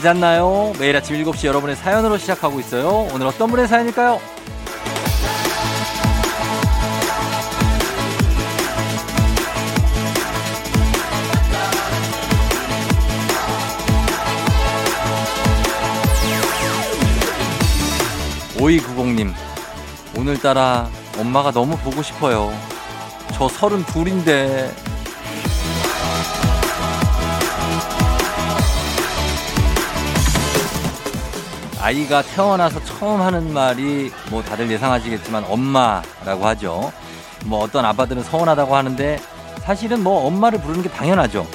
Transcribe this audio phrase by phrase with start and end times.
[0.00, 0.72] 잘 잤나요?
[0.78, 3.06] 매일 아침 7시 여러분의 사연으로 시작하고 있어요.
[3.12, 4.18] 오늘 어떤 분의 사연일까요?
[18.56, 19.34] 5290님,
[20.16, 20.88] 오늘따라
[21.18, 22.52] 엄마가 너무 보고 싶어요.
[23.34, 24.89] 저 서른 둘인데.
[31.80, 36.92] 아이가 태어나서 처음 하는 말이 뭐 다들 예상하시겠지만 엄마라고 하죠.
[37.46, 39.18] 뭐 어떤 아빠들은 서운하다고 하는데
[39.62, 41.46] 사실은 뭐 엄마를 부르는 게 당연하죠.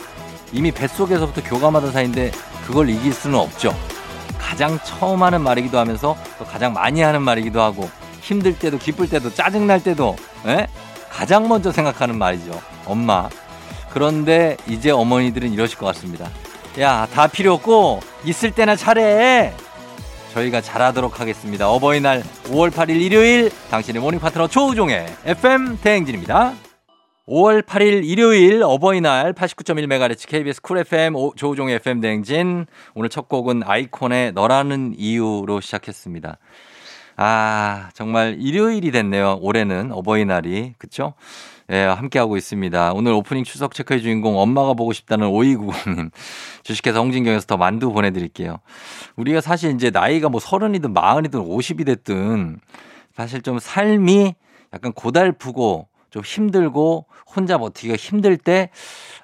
[0.52, 2.31] 이미 뱃속에서부터 교감하던 사이인데
[2.66, 3.75] 그걸 이길 수는 없죠.
[4.39, 7.88] 가장 처음 하는 말이기도 하면서 또 가장 많이 하는 말이기도 하고
[8.22, 10.16] 힘들 때도 기쁠 때도 짜증날 때도
[10.47, 10.52] 에?
[10.52, 10.67] 예?
[11.11, 12.59] 가장 먼저 생각하는 말이죠.
[12.85, 13.30] 엄마.
[13.91, 16.30] 그런데 이제 어머니들은 이러실 것 같습니다.
[16.80, 19.53] 야, 다 필요 없고 있을 때나 잘해.
[20.36, 21.69] 저희가 잘하도록 하겠습니다.
[21.69, 26.53] 어버이날 5월 8일 일요일 당신의 morning 파트너 조우종의 FM 대행진입니다.
[27.25, 34.33] 5월 8일 일요일 어버이날 89.1MHz KBS 쿨 FM 조우종의 FM 대행진 오늘 첫 곡은 아이콘의
[34.33, 36.38] 너라는 이유로 시작했습니다.
[37.16, 39.39] 아, 정말 일요일이 됐네요.
[39.41, 40.73] 올해는 어버이날이.
[40.78, 41.13] 그쵸?
[41.71, 42.94] 예, 함께하고 있습니다.
[42.94, 46.11] 오늘 오프닝 출석 체크의 주인공 엄마가 보고 싶다는 5290님.
[46.63, 48.59] 주식회사 홍진경에서 더 만두 보내드릴게요.
[49.16, 52.59] 우리가 사실 이제 나이가 뭐 서른이든 마흔이든 오십이 됐든
[53.16, 54.35] 사실 좀 삶이
[54.73, 58.69] 약간 고달프고 좀 힘들고 혼자 버티기가 힘들 때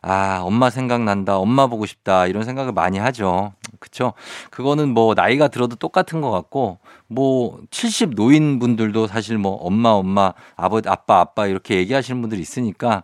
[0.02, 3.54] 아, 엄마 생각난다, 엄마 보고 싶다, 이런 생각을 많이 하죠.
[3.80, 4.12] 그쵸?
[4.50, 10.82] 그거는 뭐 나이가 들어도 똑같은 것 같고, 뭐, 70 노인분들도 사실 뭐 엄마, 엄마, 아버,
[10.86, 13.04] 아빠, 아빠 이렇게 얘기하시는 분들이 있으니까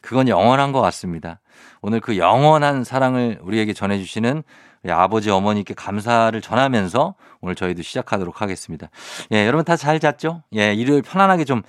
[0.00, 1.40] 그건 영원한 것 같습니다.
[1.82, 4.44] 오늘 그 영원한 사랑을 우리에게 전해주시는
[4.88, 8.88] 아버지, 어머니께 감사를 전하면서 오늘 저희도 시작하도록 하겠습니다.
[9.32, 10.42] 예, 여러분 다 잘 잤죠?
[10.54, 11.62] 예, 일요일 편안하게 좀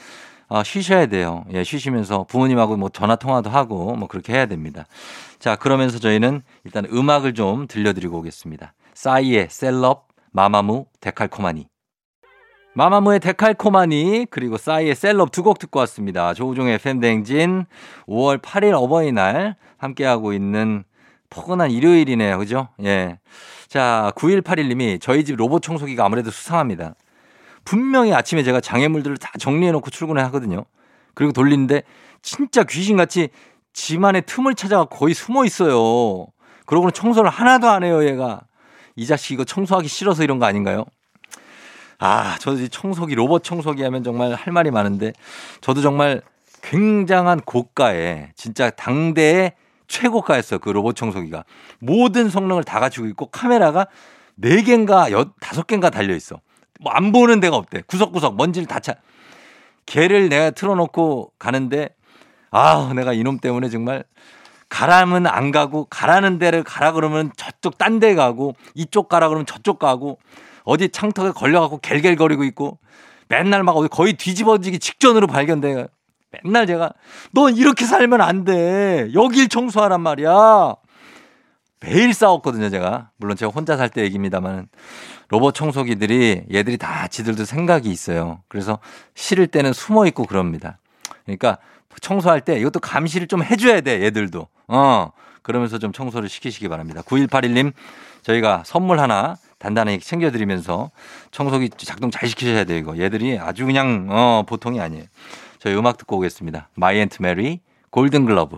[0.49, 1.43] 어, 쉬셔야 돼요.
[1.51, 4.85] 예, 쉬시면서 부모님하고 뭐 전화 통화도 하고 뭐 그렇게 해야 됩니다.
[5.39, 8.73] 자, 그러면서 저희는 일단 음악을 좀 들려드리고 오겠습니다.
[8.93, 11.67] 싸이의 셀럽, 마마무, 데칼코마니.
[12.75, 16.33] 마마무의 데칼코마니 그리고 싸이의 셀럽 두 곡 듣고 왔습니다.
[16.33, 17.65] 조우종의 팬댕진
[18.07, 20.83] 5월 8일 어버이날 함께하고 있는
[21.29, 22.37] 포근한 일요일이네요.
[22.37, 22.69] 그죠?
[22.83, 23.19] 예.
[23.67, 26.93] 자, 9181님이 저희 집 로봇 청소기가 아무래도 수상합니다.
[27.67, 30.63] 분명히 아침에 제가 장애물들을 다 정리해놓고 출근을 하거든요.
[31.13, 31.83] 그리고 돌리는데
[32.21, 33.27] 진짜 귀신같이
[33.73, 36.27] 집안에 틈을 찾아가 거의 숨어 있어요.
[36.65, 38.43] 그러고는 청소를 하나도 안 해요, 얘가.
[38.95, 40.85] 이 자식 이거 청소하기 싫어서 이런 거 아닌가요?
[41.99, 45.11] 아, 저도 청소기, 로봇 청소기 하면 정말 할 말이 많은데
[45.59, 46.21] 저도 정말
[46.61, 49.55] 굉장한 고가에 진짜 당대의
[49.89, 50.59] 최고가였어요.
[50.59, 51.43] 그 로봇 청소기가.
[51.79, 53.87] 모든 성능을 다 갖추고 있고 카메라가
[54.41, 55.11] 4개인가
[55.41, 56.39] 5개인가 달려 있어.
[56.79, 57.83] 뭐 안 보는 데가 없대.
[57.87, 58.95] 구석구석 먼지를 다 차.
[59.85, 61.89] 개를 내가 틀어놓고 가는데
[62.51, 64.03] 아 내가 이놈 때문에 정말
[64.69, 69.79] 가라면 안 가고 가라는 데를 가라 그러면 저쪽 딴 데 가고 이쪽 가라 그러면 저쪽
[69.79, 70.19] 가고
[70.65, 72.79] 어디 창턱에 걸려갖고 갤갤거리고 있고
[73.29, 75.87] 맨날 막 거의 뒤집어지기 직전으로 발견돼.
[76.43, 76.91] 맨날 제가
[77.31, 79.07] 넌 이렇게 살면 안 돼.
[79.13, 80.75] 여길 청소하란 말이야.
[81.79, 83.11] 매일 싸웠거든요, 제가.
[83.17, 84.67] 물론 제가 혼자 살 때 얘기입니다만.
[85.29, 88.41] 로봇 청소기들이 얘들이 다 지들도 생각이 있어요.
[88.47, 88.79] 그래서
[89.15, 90.79] 싫을 때는 숨어 있고 그럽니다.
[91.25, 91.57] 그러니까
[92.01, 94.47] 청소할 때 이것도 감시를 좀 해줘야 돼, 얘들도.
[94.67, 95.11] 어.
[95.41, 97.01] 그러면서 좀 청소를 시키시기 바랍니다.
[97.03, 97.71] 9181님,
[98.21, 100.91] 저희가 선물 하나 단단하게 챙겨드리면서
[101.31, 102.97] 청소기 작동 잘 시키셔야 돼요, 이거.
[102.97, 105.05] 얘들이 아주 그냥, 어, 보통이 아니에요.
[105.59, 106.69] 저희 음악 듣고 오겠습니다.
[106.75, 107.61] My Aunt Mary,
[107.91, 108.57] Golden Glove.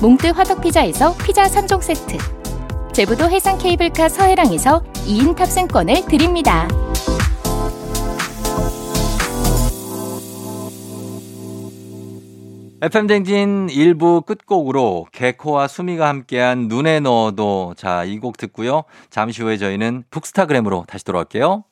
[0.00, 2.18] 몽뜨 화덕피자에서 피자 3종 세트
[2.92, 6.68] 제부도 해상 케이블카 서해랑에서 2인 탑승권을 드립니다.
[12.82, 18.84] FM 댕진 1부 끝곡으로 개코와 수미가 함께한 눈에 넣어도 자, 이 곡 듣고요.
[19.10, 21.64] 잠시 후에 저희는 북스타그램으로 다시 돌아올게요.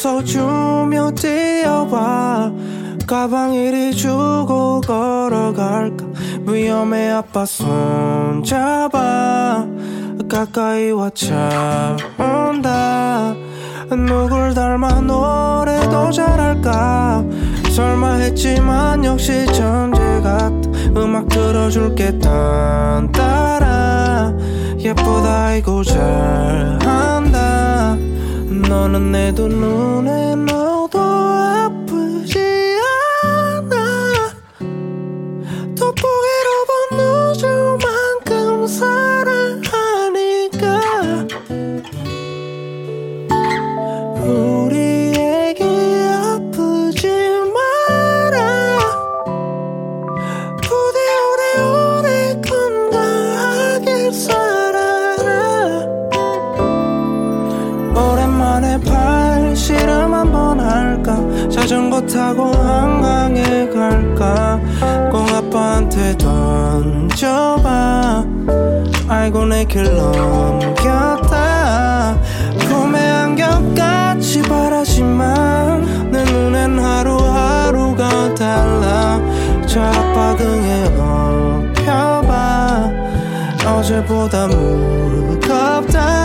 [0.00, 2.50] 웃어주며 뛰어와.
[3.06, 6.06] 가방 이리 주고 걸어갈까?
[6.46, 8.88] 위험해 아파 손잡아.
[10.28, 12.14] 가까이 와 차온다.
[13.90, 17.22] 누굴 닮아 노래도 잘할까?
[17.70, 20.70] 설마 했지만 역시 천재 같아.
[20.96, 23.20] 음악 들어줄게 딴따라.
[24.78, 27.79] 예쁘다 아이고 잘한다
[28.70, 30.29] 너는 내 두 눈에
[69.30, 71.28] 알고 내길 넘겼다.
[72.68, 79.20] 꿈의 안경같이 바라지만 내 눈엔 하루하루가 달라.
[79.66, 80.84] 저 아빠 등에
[81.78, 82.90] 업혀봐.
[83.66, 86.19] 어제보다 무겁다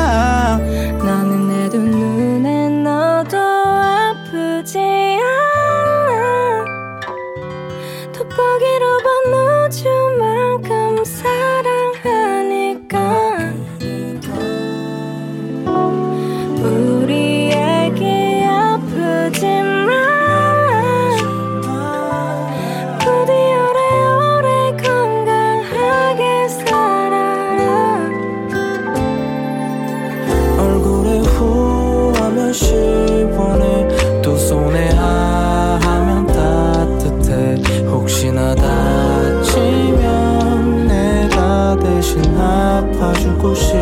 [43.25, 43.74] 如果事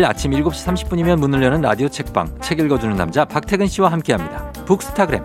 [0.00, 4.50] 일요일 아침 7시 30분이면 문을 여는 라디오 책방 책 읽어주는 남자 박태근 씨와 함께합니다.
[4.64, 5.22] 북스타그램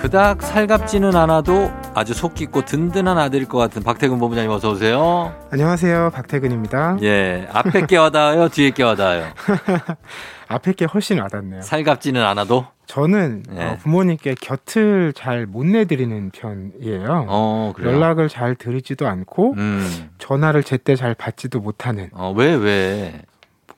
[0.00, 5.34] 그닥 살갑지는 않아도 아주 속 깊고 든든한 아들일 것 같은 박태근 본부장님 어서 오세요.
[5.50, 6.10] 안녕하세요.
[6.14, 6.96] 박태근입니다.
[7.02, 9.26] 예, 앞에 게 와닿아요, 뒤에 게 와닿아요.
[10.48, 11.60] 앞에 게 훨씬 와닿네요.
[11.62, 12.66] 살갑지는 않아도.
[12.86, 13.64] 저는 네.
[13.64, 17.26] 어, 부모님께 곁을 잘 못 내드리는 편이에요.
[17.28, 17.94] 어, 그래요.
[17.94, 22.08] 연락을 잘 드리지도 않고 음, 전화를 제때 잘 받지도 못하는.
[22.12, 23.22] 어, 왜 왜?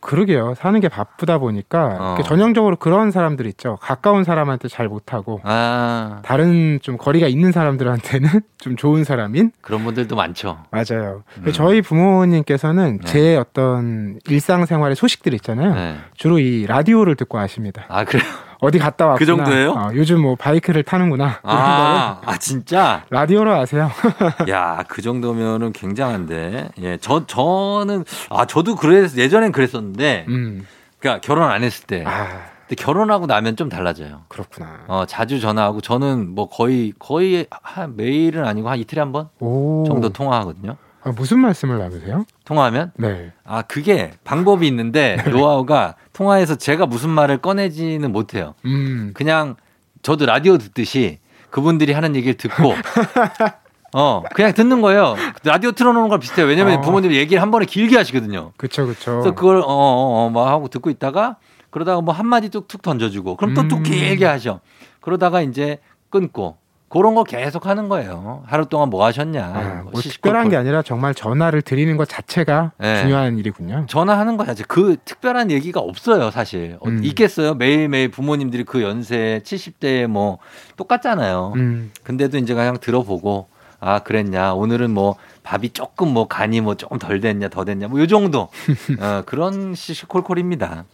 [0.05, 0.55] 그러게요.
[0.55, 2.23] 사는 게 바쁘다 보니까 어.
[2.25, 3.79] 전형적으로 그런 사람들 있죠.
[3.81, 8.29] 가까운 사람한테 잘 못하고 아, 다른 좀 거리가 있는 사람들한테는
[8.61, 10.59] 좀 좋은 사람인 그런 분들도 많죠.
[10.71, 11.25] 맞아요.
[11.39, 11.53] 음.
[11.53, 13.07] 저희 부모님께서는 네.
[13.07, 15.75] 제 어떤 일상생활의 소식들 있잖아요.
[15.75, 15.97] 네.
[16.15, 17.87] 주로 이 라디오를 듣고 아십니다.
[17.89, 18.25] 아, 그래요?
[18.65, 19.19] 어디 갔다 왔구나.
[19.19, 19.71] 그 정도예요?
[19.73, 21.41] 어, 요즘 뭐 바이크를 타는구나.
[21.43, 23.05] 아, 아, 진짜?
[23.11, 23.91] 라디오로 아세요.
[24.49, 26.71] 야, 그 정도면은 굉장한데.
[26.81, 30.67] 예, 저, 저는, 아, 저도 그랬, 예전엔 그랬었는데, 음.
[30.99, 32.03] 그니까 결혼 안 했을 때.
[32.07, 34.23] 아 근데 결혼하고 나면 좀 달라져요.
[34.29, 34.85] 그렇구나.
[34.87, 39.85] 어, 자주 전화하고 저는 뭐 거의, 거의 한 매일은 아니고 한 이틀에 한번 오.
[39.87, 40.77] 정도 통화하거든요.
[41.05, 42.25] 아, 무슨 말씀을 나누세요?
[42.45, 43.31] 통화하면 네.
[43.45, 48.55] 아 그게 방법이 있는데 노하우가 통화에서 제가 무슨 말을 꺼내지는 못해요.
[48.65, 49.11] 음.
[49.15, 49.57] 그냥
[50.03, 51.19] 저도 라디오 듣듯이
[51.51, 52.75] 그분들이 하는 얘기를 듣고
[53.95, 55.15] 어 그냥 듣는 거예요.
[55.45, 56.47] 라디오 틀어놓는 거랑 비슷해요.
[56.47, 56.81] 왜냐면 어.
[56.81, 58.53] 부모님이 얘기를 한 번에 길게 하시거든요.
[58.57, 59.13] 그쵸 그쵸.
[59.13, 61.37] 그래서 그걸 어어어 하고 듣고 있다가
[61.71, 63.83] 그러다가 뭐 한 마디 뚝뚝 던져주고 그럼 또뚝 음.
[63.83, 64.61] 길게 하셔.
[65.01, 65.79] 그러다가 이제
[66.11, 66.57] 끊고
[66.99, 68.43] 그런 거 계속 하는 거예요.
[68.47, 69.45] 하루 동안 뭐 하셨냐.
[69.45, 70.11] 아, 뭐 시시콜콜.
[70.13, 73.01] 특별한 게 아니라 정말 전화를 드리는 것 자체가 네.
[73.03, 73.85] 중요한 일이군요.
[73.89, 74.63] 전화하는 거야지.
[74.65, 76.77] 그 특별한 얘기가 없어요, 사실.
[76.81, 77.01] 어, 음.
[77.05, 77.55] 있겠어요?
[77.55, 80.39] 매일매일 부모님들이 그 연세 70대에 뭐
[80.77, 81.53] 똑같잖아요.
[81.57, 81.91] 음.
[82.05, 83.49] 근데도 이제 그냥 들어보고
[83.81, 84.55] 아, 그랬냐.
[84.55, 87.89] 오늘은 뭐 밥이 조금 뭐 간이 뭐 조금 덜 됐냐, 더 됐냐.
[87.89, 88.49] 뭐 요 정도.
[89.01, 90.85] 어, 그런 시시콜콜입니다.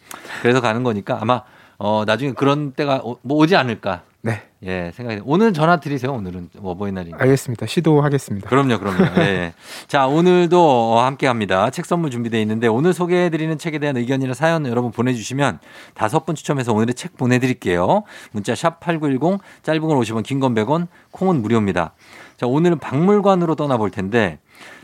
[0.43, 1.43] 그래서 가는 거니까 아마
[1.79, 4.03] 어, 나중에 그런 때가 오- 뭐 오지 않을까.
[4.23, 4.43] 네.
[4.63, 6.13] 예, 생각이 오늘 전화 드리세요.
[6.13, 7.23] 오늘은 뭐 어버이날이니까.
[7.23, 7.65] 알겠습니다.
[7.65, 8.49] 시도하겠습니다.
[8.51, 9.05] 그럼요, 그럼요.
[9.17, 9.53] 예, 예.
[9.89, 11.71] 자, 오늘도 함께 합니다.
[11.71, 15.61] 책 선물 준비되어 있는데 오늘 소개해 드리는 책에 대한 의견이나 사연 여러분 보내 주시면
[15.95, 18.03] 다섯 분 추첨해서 오늘의 책 보내 드릴게요.
[18.33, 21.95] 문자 샵 8910, 짧은 건 50원, 긴 건 100원, 콩은 무료입니다.
[22.37, 24.39] 자, 오늘은 박물관으로 떠나 볼 텐데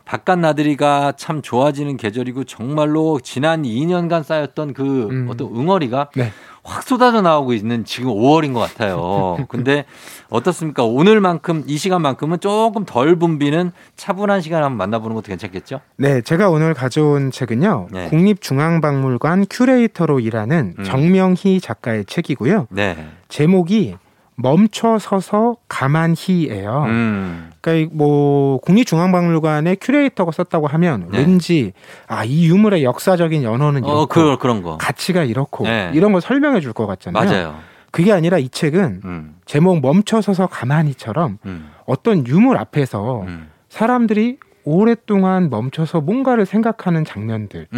[0.06, 5.26] 바깥 나들이가 참 좋아지는 계절이고 정말로 지난 2년간 쌓였던 그 음.
[5.30, 6.32] 어떤 응어리가 네.
[6.66, 9.38] 확 쏟아져 나오고 있는 지금 5월인 것 같아요.
[9.48, 9.84] 근데
[10.28, 10.84] 어떻습니까?
[10.84, 15.80] 오늘만큼 이 시간만큼은 조금 덜 붐비는 차분한 시간 한번 만나보는 것도 괜찮겠죠?
[15.96, 17.88] 네, 제가 오늘 가져온 책은요.
[17.92, 18.08] 네.
[18.08, 20.84] 국립중앙박물관 큐레이터로 일하는 음.
[20.84, 22.66] 정명희 작가의 책이고요.
[22.70, 22.96] 네.
[23.28, 23.96] 제목이
[24.36, 26.84] 멈춰 서서 가만히예요.
[26.88, 27.50] 음.
[27.60, 31.18] 그러니까 이뭐 국립중앙박물관의 큐레이터가 썼다고 하면 네.
[31.18, 31.72] 왠지
[32.06, 34.76] 아 이 유물의 역사적인 연원은 이렇고 어, 그, 그런 거.
[34.76, 35.90] 가치가 이렇고 네.
[35.94, 37.24] 이런 걸 설명해 줄 것 같잖아요.
[37.24, 37.54] 맞아요.
[37.90, 39.36] 그게 아니라 이 책은 음.
[39.46, 41.70] 제목 멈춰 서서 가만히처럼 음.
[41.86, 43.48] 어떤 유물 앞에서 음.
[43.70, 47.68] 사람들이 오랫동안 멈춰서 뭔가를 생각하는 장면들.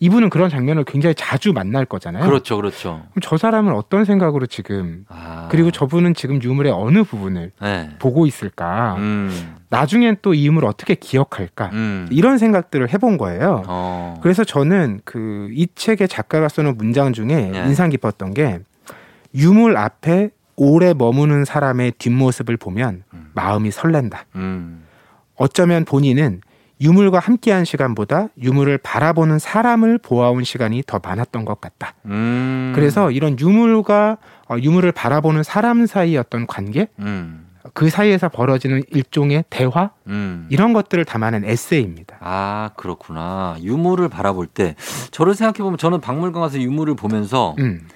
[0.00, 0.04] 음.
[0.04, 2.24] 이분은 그런 장면을 굉장히 자주 만날 거잖아요.
[2.24, 3.02] 그렇죠, 그렇죠.
[3.10, 5.48] 그럼 저 사람은 어떤 생각으로 지금 아.
[5.50, 7.90] 그리고 저분은 지금 유물의 어느 부분을 네.
[7.98, 8.94] 보고 있을까?
[8.98, 9.56] 음.
[9.70, 11.70] 나중엔 또 이 유물을 어떻게 기억할까?
[11.72, 12.08] 음.
[12.10, 13.64] 이런 생각들을 해본 거예요.
[13.66, 14.18] 어.
[14.22, 17.64] 그래서 저는 그 이 책의 작가가 쓰는 문장 중에 네.
[17.66, 18.60] 인상 깊었던 게
[19.34, 23.30] 유물 앞에 오래 머무는 사람의 뒷모습을 보면 음.
[23.34, 24.24] 마음이 설렌다.
[24.36, 24.84] 음.
[25.36, 26.40] 어쩌면 본인은
[26.80, 31.94] 유물과 함께한 시간보다 유물을 바라보는 사람을 보아온 시간이 더 많았던 것 같다.
[32.06, 32.72] 음.
[32.74, 34.18] 그래서 이런 유물과
[34.48, 37.46] 어, 유물을 바라보는 사람 사이 어떤 관계, 음.
[37.74, 40.46] 그 사이에서 벌어지는 일종의 대화 음.
[40.48, 42.16] 이런 것들을 담아낸 에세이입니다.
[42.20, 43.56] 아, 그렇구나.
[43.60, 44.74] 유물을 바라볼 때
[45.10, 47.86] 저를 생각해 보면 저는 박물관 가서 유물을 보면서 음.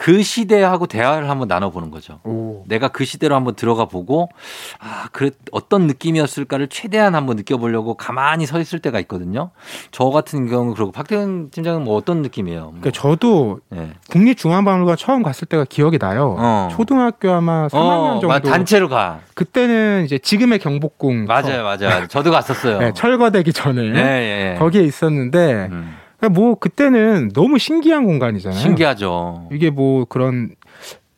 [0.00, 2.20] 그 시대하고 대화를 한번 나눠보는 거죠.
[2.24, 2.64] 오.
[2.66, 4.30] 내가 그 시대로 한번 들어가 보고
[4.78, 9.50] 아, 그래 어떤 느낌이었을까를 최대한 한번 느껴보려고 가만히 서 있을 때가 있거든요.
[9.90, 12.60] 저 같은 경우 그리고 박태근 팀장은 뭐 어떤 느낌이에요?
[12.62, 12.70] 뭐.
[12.80, 13.90] 그러니까 저도 네.
[14.08, 16.34] 국립중앙박물관 처음 갔을 때가 기억이 나요.
[16.38, 16.68] 어.
[16.72, 18.48] 초등학교 아마 3학년 어, 마- 정도.
[18.48, 19.20] 단체로 가.
[19.34, 21.26] 그때는 이제 지금의 경복궁.
[21.26, 22.06] 맞아요, 맞아요.
[22.08, 22.78] 저도 갔었어요.
[22.80, 24.58] 네, 철거되기 전에 예, 예.
[24.58, 25.94] 거기에 있었는데 음,
[26.28, 28.58] 뭐 그때는 너무 신기한 공간이잖아요.
[28.58, 29.48] 신기하죠.
[29.52, 30.50] 이게 뭐 그런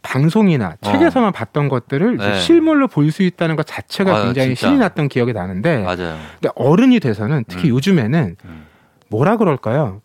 [0.02, 0.90] 방송이나 어.
[0.90, 2.38] 책에서만 봤던 것들을 네.
[2.40, 4.68] 실물로 볼 수 있다는 것 자체가 아유, 굉장히 진짜.
[4.68, 6.16] 신이 났던 기억이 나는데 맞아요.
[6.40, 7.74] 근데 어른이 돼서는 특히 음.
[7.74, 8.66] 요즘에는 음.
[9.08, 10.00] 뭐라 그럴까요?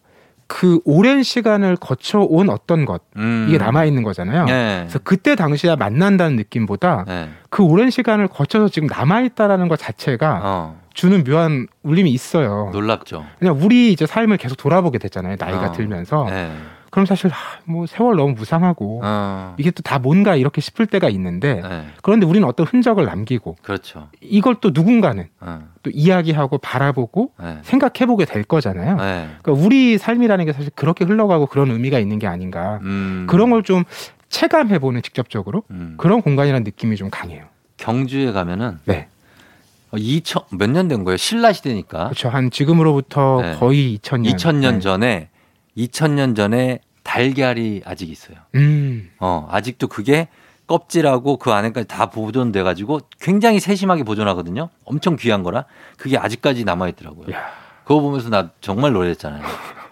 [0.50, 3.48] 그 오랜 시간을 거쳐 온 어떤 것 음.
[3.50, 4.46] 이게 남아 있는 거잖아요.
[4.46, 4.78] 네.
[4.82, 7.30] 그래서 그때 당시에 만난다는 느낌보다 네.
[7.50, 12.72] 그 오랜 시간을 거쳐서 지금 남아 있다라는 것 자체가 어, 주는 묘한 울림이 있어요.
[12.74, 13.24] 놀랍죠.
[13.38, 15.36] 그냥 우리 이제 삶을 계속 돌아보게 되잖아요.
[15.40, 15.72] 나이가 어.
[15.72, 16.26] 들면서.
[16.28, 16.52] 네.
[16.90, 19.54] 그럼 사실 하, 뭐 세월 너무 무상하고 어.
[19.60, 21.86] 이게 또 다 뭔가 이렇게 싶을 때가 있는데 네.
[22.02, 24.08] 그런데 우리는 어떤 흔적을 남기고 그렇죠.
[24.22, 25.68] 이걸 또 누군가는 어.
[25.84, 27.60] 또 이야기하고 바라보고 네.
[27.62, 28.96] 생각해보게 될 거잖아요.
[28.96, 29.30] 네.
[29.44, 32.80] 그러니까 우리 삶이라는 게 사실 그렇게 흘러가고 그런 의미가 있는 게 아닌가.
[32.82, 33.28] 음.
[33.30, 33.84] 그런 걸 좀
[34.30, 35.94] 체감해보는 직접적으로 음.
[35.98, 37.44] 그런 공간이라는 느낌이 좀 강해요.
[37.78, 39.10] 경주에 가면은 네.
[39.96, 41.18] 2000 몇 년 된 거예요?
[41.18, 42.06] 신라 시대니까.
[42.06, 42.30] 그렇죠.
[42.30, 43.56] 한 지금으로부터 네.
[43.56, 44.36] 거의 2000년.
[44.36, 45.30] 2000년 전에
[45.78, 48.38] 2000년 전에 달걀이 아직 있어요.
[48.56, 49.10] 음.
[49.20, 50.28] 어, 아직도 그게
[50.68, 54.70] 껍질하고 그 안에까지 다 보존돼 가지고 굉장히 세심하게 보존하거든요.
[54.84, 55.64] 엄청 귀한 거라.
[55.98, 57.34] 그게 아직까지 남아 있더라고요.
[57.34, 57.46] 야.
[57.86, 59.42] 그거 보면서 나 정말 놀랬잖아요.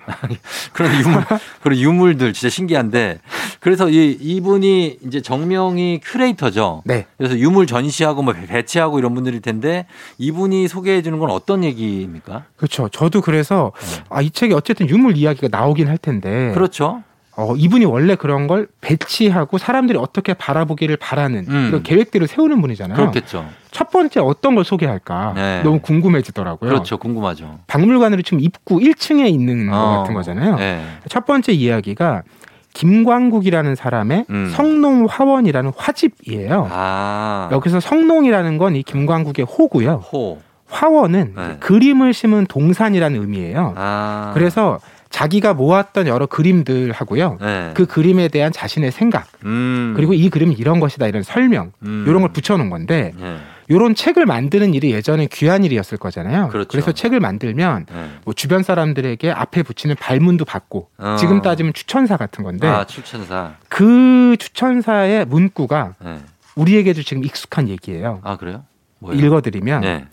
[0.74, 1.24] 그런 유물,
[1.62, 3.20] 그런 유물들 진짜 신기한데.
[3.60, 6.84] 그래서 이, 이분이 이제 정명이 큐레이터죠.
[6.86, 7.06] 네.
[7.18, 9.86] 그래서 유물 전시하고 뭐 배치하고 이런 분들일 텐데
[10.18, 12.46] 이분이 소개해 주는 건 어떤 얘기입니까?
[12.58, 12.90] 그렇죠.
[12.90, 14.04] 저도 그래서 네.
[14.10, 17.04] 아, 이 책에 어쨌든 유물 이야기가 나오긴 할 텐데 그렇죠.
[17.38, 21.66] 어, 이분이 원래 그런 걸 배치하고 사람들이 어떻게 바라보기를 바라는 음.
[21.70, 22.98] 이런 계획들을 세우는 분이잖아요.
[22.98, 23.46] 그렇겠죠.
[23.75, 25.62] 첫 번째 어떤 걸 소개할까 네.
[25.62, 26.69] 너무 궁금해지더라고요.
[26.69, 26.97] 그렇죠.
[26.97, 27.60] 궁금하죠.
[27.67, 29.97] 박물관으로 지금 입구 1층에 있는 것 어.
[29.97, 30.56] 같은 거잖아요.
[30.56, 30.82] 네.
[31.10, 32.23] 첫 번째 이야기가
[32.73, 34.52] 김광국이라는 사람의 음.
[34.56, 36.69] 성농 화원이라는 화집이에요.
[36.71, 37.50] 아.
[37.52, 40.04] 여기서 성농이라는 건 이 김광국의 호고요.
[40.12, 40.39] 호.
[40.67, 41.58] 화원은 네.
[41.60, 43.73] 그림을 심은 동산이라는 의미예요.
[43.76, 44.32] 아.
[44.34, 47.38] 그래서 자기가 모았던 여러 그림들 하고요.
[47.41, 47.71] 네.
[47.73, 49.93] 그 그림에 대한 자신의 생각 음.
[49.97, 52.06] 그리고 이 그림은 이런 것이다 이런 설명 음.
[52.08, 53.38] 이런 걸 붙여놓은 건데 네.
[53.67, 56.49] 이런 책을 만드는 일이 예전에 귀한 일이었을 거잖아요.
[56.49, 56.78] 그렇죠.
[56.78, 58.10] 래서 책을 만들면 네.
[58.23, 61.15] 뭐 주변 사람들에게 앞에 붙이는 발문도 받고 어.
[61.19, 63.54] 지금 따지면 추천사 같은 건데 아, 출천사.
[63.69, 66.19] 그 추천사의 문구가 네.
[66.56, 68.21] 우리에게도 지금 익숙한 얘기예요.
[68.23, 68.63] 아, 그래요?
[68.99, 69.25] 뭐예요?
[69.25, 70.06] 읽어드리면 네.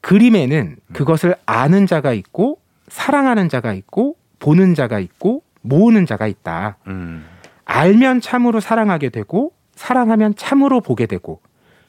[0.00, 2.58] 그림에는 그것을 아는 자가 있고
[2.88, 6.76] 사랑하는 자가 있고 보는 자가 있고 모으는 자가 있다.
[6.86, 7.26] 음.
[7.64, 11.40] 알면 참으로 사랑하게 되고 사랑하면 참으로 보게 되고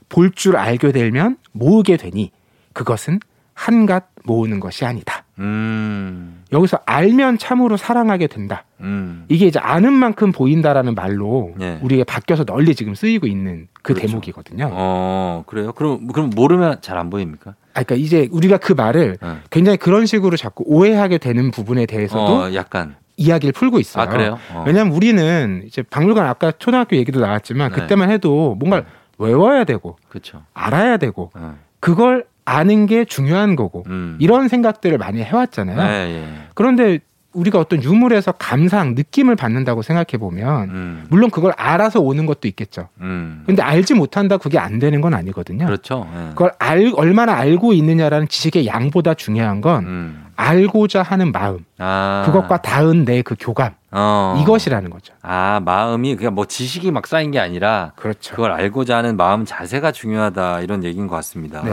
[0.10, 2.32] 볼 줄 알게 되면 모으게 되니
[2.74, 3.20] 그것은
[3.54, 5.26] 한갓 모으는 것이 아니다.
[5.40, 6.44] 음.
[6.54, 8.64] 여기서 알면 참으로 사랑하게 된다.
[8.80, 9.26] 음.
[9.28, 11.78] 이게 이제 아는 만큼 보인다라는 말로 네.
[11.82, 14.08] 우리가 바뀌어서 널리 지금 쓰이고 있는 그 그렇죠.
[14.08, 14.70] 대목이거든요.
[14.72, 15.74] 어, 그래요?
[15.74, 17.52] 그럼 그럼 모르면 잘 안 보입니까?
[17.74, 19.38] 아, 그러니까 이제 우리가 그 말을 네.
[19.50, 22.96] 굉장히 그런 식으로 자꾸 오해하게 되는 부분에 대해서도 어, 약간.
[23.18, 24.04] 이야기를 풀고 있어요.
[24.04, 24.40] 아, 그래요?
[24.54, 24.64] 어.
[24.66, 27.82] 왜냐하면 우리는 이제 박물관 아까 초등학교 얘기도 나왔지만 네.
[27.82, 28.86] 그때만 해도 뭔가를
[29.20, 30.44] 외워야 되고 그렇죠.
[30.54, 31.58] 알아야 되고 어.
[31.80, 34.18] 그걸 아는 게 중요한 거고 음.
[34.20, 35.78] 이런 생각들을 많이 해왔잖아요.
[35.78, 36.48] 네, 예.
[36.56, 37.00] 그런데
[37.34, 41.06] 우리가 어떤 유물에서 감상, 느낌을 받는다고 생각해 보면 음.
[41.10, 42.90] 물론 그걸 알아서 오는 것도 있겠죠.
[43.02, 43.44] 음.
[43.46, 45.66] 근데 알지 못한다 그게 안 되는 건 아니거든요.
[45.68, 46.08] 그렇죠.
[46.12, 46.30] 예.
[46.30, 50.26] 그걸 알, 얼마나 알고 있느냐라는 지식의 양보다 중요한 건 음.
[50.40, 52.24] 알고자 하는 마음, 아.
[52.26, 54.40] 그것과 닿은 내 그 교감 어.
[54.42, 55.14] 이것이라는 거죠.
[55.22, 58.36] 아, 마음이 그냥 뭐 지식이 막 쌓인 게 아니라 그렇죠.
[58.36, 61.62] 그걸 알고자 하는 마음 자세가 중요하다 이런 얘기인 것 같습니다.
[61.64, 61.72] 네.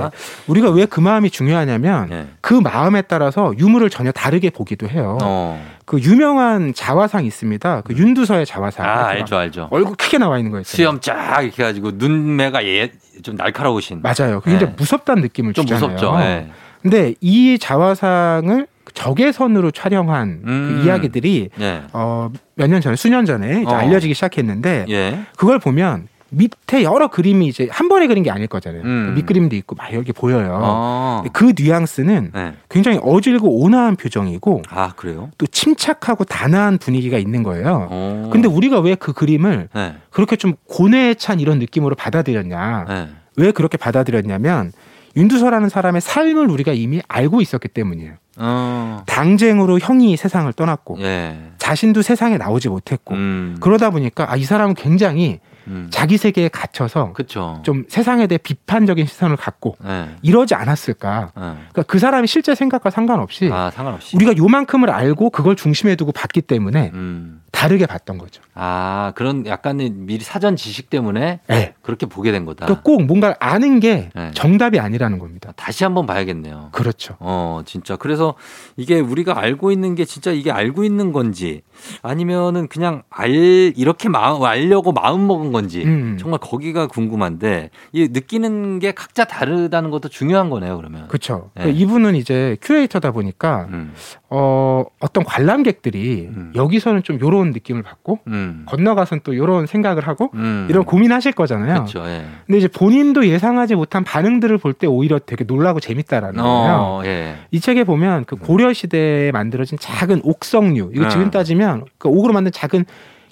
[0.48, 2.26] 우리가 왜 그 마음이 중요하냐면 예.
[2.40, 5.18] 그 마음에 따라서 유물을 전혀 다르게 보기도 해요.
[5.22, 5.62] 어.
[5.84, 7.82] 그 유명한 자화상 있습니다.
[7.82, 8.84] 그 윤두서의 자화상.
[8.86, 9.68] 아, 알죠, 알죠.
[9.70, 10.76] 얼굴 크게 나와 있는 거 있잖아요.
[10.76, 12.90] 수염 쫙 이렇게 해가지고 눈매가 예,
[13.22, 14.02] 좀 날카로우신.
[14.02, 14.40] 맞아요.
[14.46, 14.74] 이제 네.
[14.76, 15.92] 무섭다는 느낌을 좀 주잖아요.
[15.92, 16.20] 무섭죠.
[16.22, 16.50] 예.
[16.86, 20.78] 근데 이 자화상을 적외선으로 촬영한 음.
[20.80, 21.82] 그 이야기들이 예.
[21.92, 23.70] 어, 몇 년 전에 수년 전에 어.
[23.70, 25.18] 알려지기 시작했는데 예.
[25.36, 28.82] 그걸 보면 밑에 여러 그림이 이제 한 번에 그린 게 아닐 거잖아요.
[28.84, 29.14] 음.
[29.16, 30.60] 밑그림도 있고 막 여기 보여요.
[30.62, 31.24] 어.
[31.32, 32.52] 그 뉘앙스는 네.
[32.68, 35.30] 굉장히 어질고 온화한 표정이고 아, 그래요?
[35.38, 37.88] 또 침착하고 단아한 분위기가 있는 거예요.
[37.90, 38.30] 어.
[38.32, 39.94] 근데 우리가 왜 그 그림을 네.
[40.10, 42.84] 그렇게 좀 고뇌에 찬 이런 느낌으로 받아들였냐?
[42.88, 43.08] 네.
[43.36, 44.72] 왜 그렇게 받아들였냐면
[45.16, 48.14] 윤두서라는 사람의 삶을 우리가 이미 알고 있었기 때문이에요.
[48.38, 49.02] 어.
[49.06, 51.36] 당쟁으로 형이 세상을 떠났고 예.
[51.58, 53.56] 자신도 세상에 나오지 못했고 음.
[53.60, 55.88] 그러다 보니까 아, 이 사람은 굉장히 음.
[55.90, 57.60] 자기 세계에 갇혀서 그쵸.
[57.64, 60.08] 좀 세상에 대해 비판적인 시선을 갖고 예.
[60.22, 61.32] 이러지 않았을까?
[61.36, 61.40] 예.
[61.40, 64.16] 그러니까 그 사람이 실제 생각과 상관없이 아, 상관없이.
[64.16, 67.42] 우리가 요만큼을 알고 그걸 중심에 두고 봤기 때문에 음.
[67.52, 68.42] 다르게 봤던 거죠.
[68.54, 71.74] 아, 그런 약간의 미리 사전 지식 때문에 네.
[71.82, 72.66] 그렇게 보게 된 거다.
[72.66, 74.30] 그러니까 꼭 뭔가를 아는 게 네.
[74.34, 75.52] 정답이 아니라는 겁니다.
[75.56, 76.68] 다시 한번 봐야겠네요.
[76.72, 77.16] 그렇죠.
[77.18, 77.96] 어, 진짜.
[77.96, 78.34] 그래서
[78.76, 81.62] 이게 우리가 알고 있는 게 진짜 이게 알고 있는 건지
[82.02, 86.16] 아니면은 그냥 알, 이렇게 마음, 알려고 마음 먹은 건지 음.
[86.20, 91.08] 정말 거기가 궁금한데 이 느끼는 게 각자 다르다는 것도 중요한 거네요, 그러면.
[91.08, 91.50] 그렇죠.
[91.54, 91.70] 네.
[91.70, 93.92] 이분은 이제 큐레이터다 보니까 음,
[94.30, 96.52] 어, 어떤 관람객들이 음.
[96.54, 100.66] 여기서는 좀 요런 느낌을 받고 음, 건너가선 또 요런 생각을 하고 음.
[100.70, 101.74] 이런 고민하실 거잖아요.
[101.74, 102.04] 그렇죠.
[102.06, 102.24] 예.
[102.46, 106.74] 근데 이제 본인도 예상하지 못한 반응들을 볼 때 오히려 되게 놀라고 재밌다라는 거예요.
[106.78, 107.36] 어, 예.
[107.50, 111.08] 이 책에 보면 그 고려 시대에 만들어진 작은 옥성류 이거 음.
[111.08, 111.65] 지금 따지면
[111.98, 112.84] 그 옥으로 만든 작은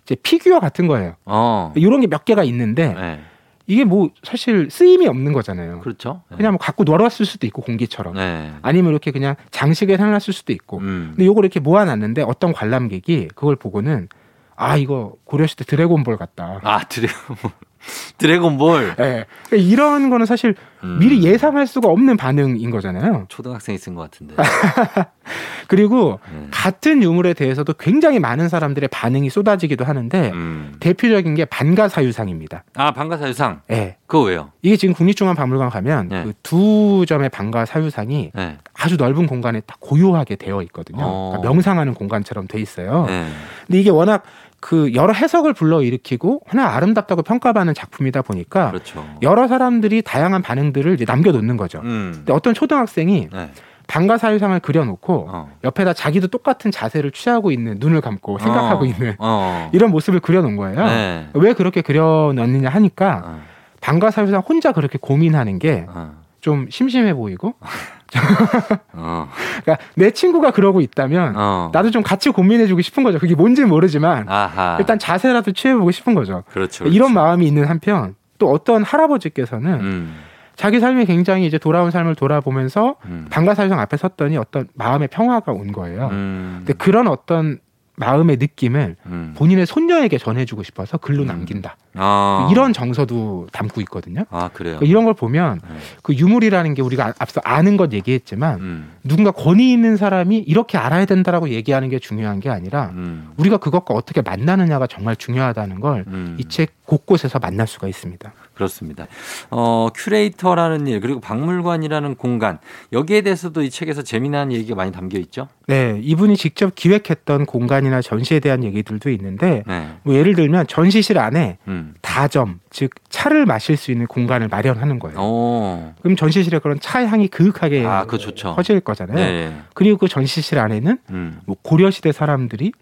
[0.04, 1.14] 이제 피규어 같은 거예요.
[1.24, 1.72] 어.
[1.76, 3.20] 이런 게 몇 개가 있는데 예.
[3.66, 5.80] 이게 뭐 사실 쓰임이 없는 거잖아요.
[5.80, 6.22] 그렇죠.
[6.32, 6.36] 예.
[6.36, 8.52] 그냥 뭐 갖고 놀았을 수도 있고 공기처럼 네.
[8.60, 11.12] 아니면 이렇게 그냥 장식에 해놨을 수도 있고 음.
[11.16, 14.08] 근데 요걸 이렇게 모아놨는데 어떤 관람객이 그걸 보고는
[14.56, 16.60] 아 이거 고려시대 드래곤볼 같다.
[16.62, 17.50] 아, 드래곤볼.
[18.18, 18.96] 드래곤볼.
[19.00, 19.24] 예.
[19.46, 20.98] 그러니까 이런 거는 사실 음.
[21.00, 23.26] 미리 예상할 수가 없는 반응인 거잖아요.
[23.28, 24.34] 초등학생이 쓴 것 같은데.
[25.68, 26.46] 그리고 네.
[26.50, 30.74] 같은 유물에 대해서도 굉장히 많은 사람들의 반응이 쏟아지기도 하는데 음.
[30.80, 32.64] 대표적인 게 반가사유상입니다.
[32.74, 33.62] 아, 방가사유상.
[33.70, 33.96] 예.
[34.06, 34.50] 그거 왜요?
[34.62, 36.24] 이게 지금 국립중앙박물관 가면 네.
[36.24, 38.58] 그두 점의 반가사유상이 네.
[38.74, 41.02] 아주 넓은 공간에 딱 고요하게 되어 있거든요.
[41.02, 41.30] 어.
[41.30, 43.06] 그러니까 명상하는 공간처럼 돼 있어요.
[43.06, 43.26] 네.
[43.66, 44.22] 근데 이게 워낙
[44.64, 49.06] 그 여러 해석을 불러일으키고 하나 아름답다고 평가받는 작품이다 보니까 그렇죠.
[49.20, 51.80] 여러 사람들이 다양한 반응들을 남겨놓는 거죠.
[51.84, 52.12] 음.
[52.14, 53.50] 근데 어떤 초등학생이 네.
[53.88, 55.52] 방가사유상을 그려놓고 어.
[55.64, 58.86] 옆에다 자기도 똑같은 자세를 취하고 있는 눈을 감고 생각하고 어.
[58.86, 59.68] 있는 어.
[59.74, 60.82] 이런 모습을 그려놓은 거예요.
[60.86, 61.28] 네.
[61.34, 63.42] 왜 그렇게 그려놨느냐 하니까 어.
[63.82, 66.64] 방가사유상 혼자 그렇게 고민하는 게좀 어.
[66.70, 67.52] 심심해 보이고
[68.92, 69.28] 어.
[69.62, 71.70] 그러니까 내 친구가 그러고 있다면 어.
[71.72, 73.18] 나도 좀 같이 고민해주고 싶은 거죠.
[73.18, 74.76] 그게 뭔지는 모르지만 아하.
[74.78, 76.44] 일단 자세라도 취해보고 싶은 거죠.
[76.50, 76.84] 그렇죠.
[76.84, 77.14] 이런 그렇죠.
[77.14, 80.14] 마음이 있는 한편 또 어떤 할아버지께서는 음.
[80.56, 83.26] 자기 삶이 굉장히 이제 돌아온 삶을 돌아보면서 음.
[83.30, 86.08] 방가사유상 앞에 섰더니 어떤 마음의 평화가 온 거예요.
[86.12, 86.54] 음.
[86.58, 87.58] 근데 그런 어떤
[87.96, 89.34] 마음의 느낌을 음.
[89.36, 91.28] 본인의 손녀에게 전해주고 싶어서 글로 음.
[91.28, 91.76] 남긴다.
[91.94, 92.48] 아.
[92.50, 94.24] 이런 정서도 담고 있거든요.
[94.30, 94.76] 아, 그래요.
[94.78, 95.76] 그러니까 이런 걸 보면 네.
[96.02, 98.92] 그 유물이라는 게 우리가 앞서 아는 것 얘기했지만 음.
[99.04, 103.30] 누군가 권위 있는 사람이 이렇게 알아야 된다라고 얘기하는 게 중요한 게 아니라 음.
[103.36, 106.36] 우리가 그것과 어떻게 만나느냐가 정말 중요하다는 걸 음.
[106.40, 108.32] 이책 곳곳에서 만날 수가 있습니다.
[108.54, 109.06] 그렇습니다.
[109.50, 112.58] 어, 큐레이터라는 일, 그리고 박물관이라는 공간,
[112.92, 115.48] 여기에 대해서도 이 책에서 재미난 얘기가 많이 담겨 있죠?
[115.66, 119.88] 네, 이분이 직접 기획했던 공간이나 전시에 대한 얘기들도 있는데 네.
[120.02, 121.94] 뭐 예를 들면 전시실 안에 음.
[122.00, 125.18] 다점, 즉 차를 마실 수 있는 공간을 마련하는 거예요.
[125.18, 125.92] 오.
[126.00, 128.54] 그럼 전시실에 그런 차 향이 그윽하게 아, 좋죠.
[128.54, 129.16] 퍼질 거잖아요.
[129.16, 129.56] 네.
[129.74, 131.40] 그리고 그 전시실 안에는 음.
[131.46, 132.72] 뭐 고려 시대 사람들이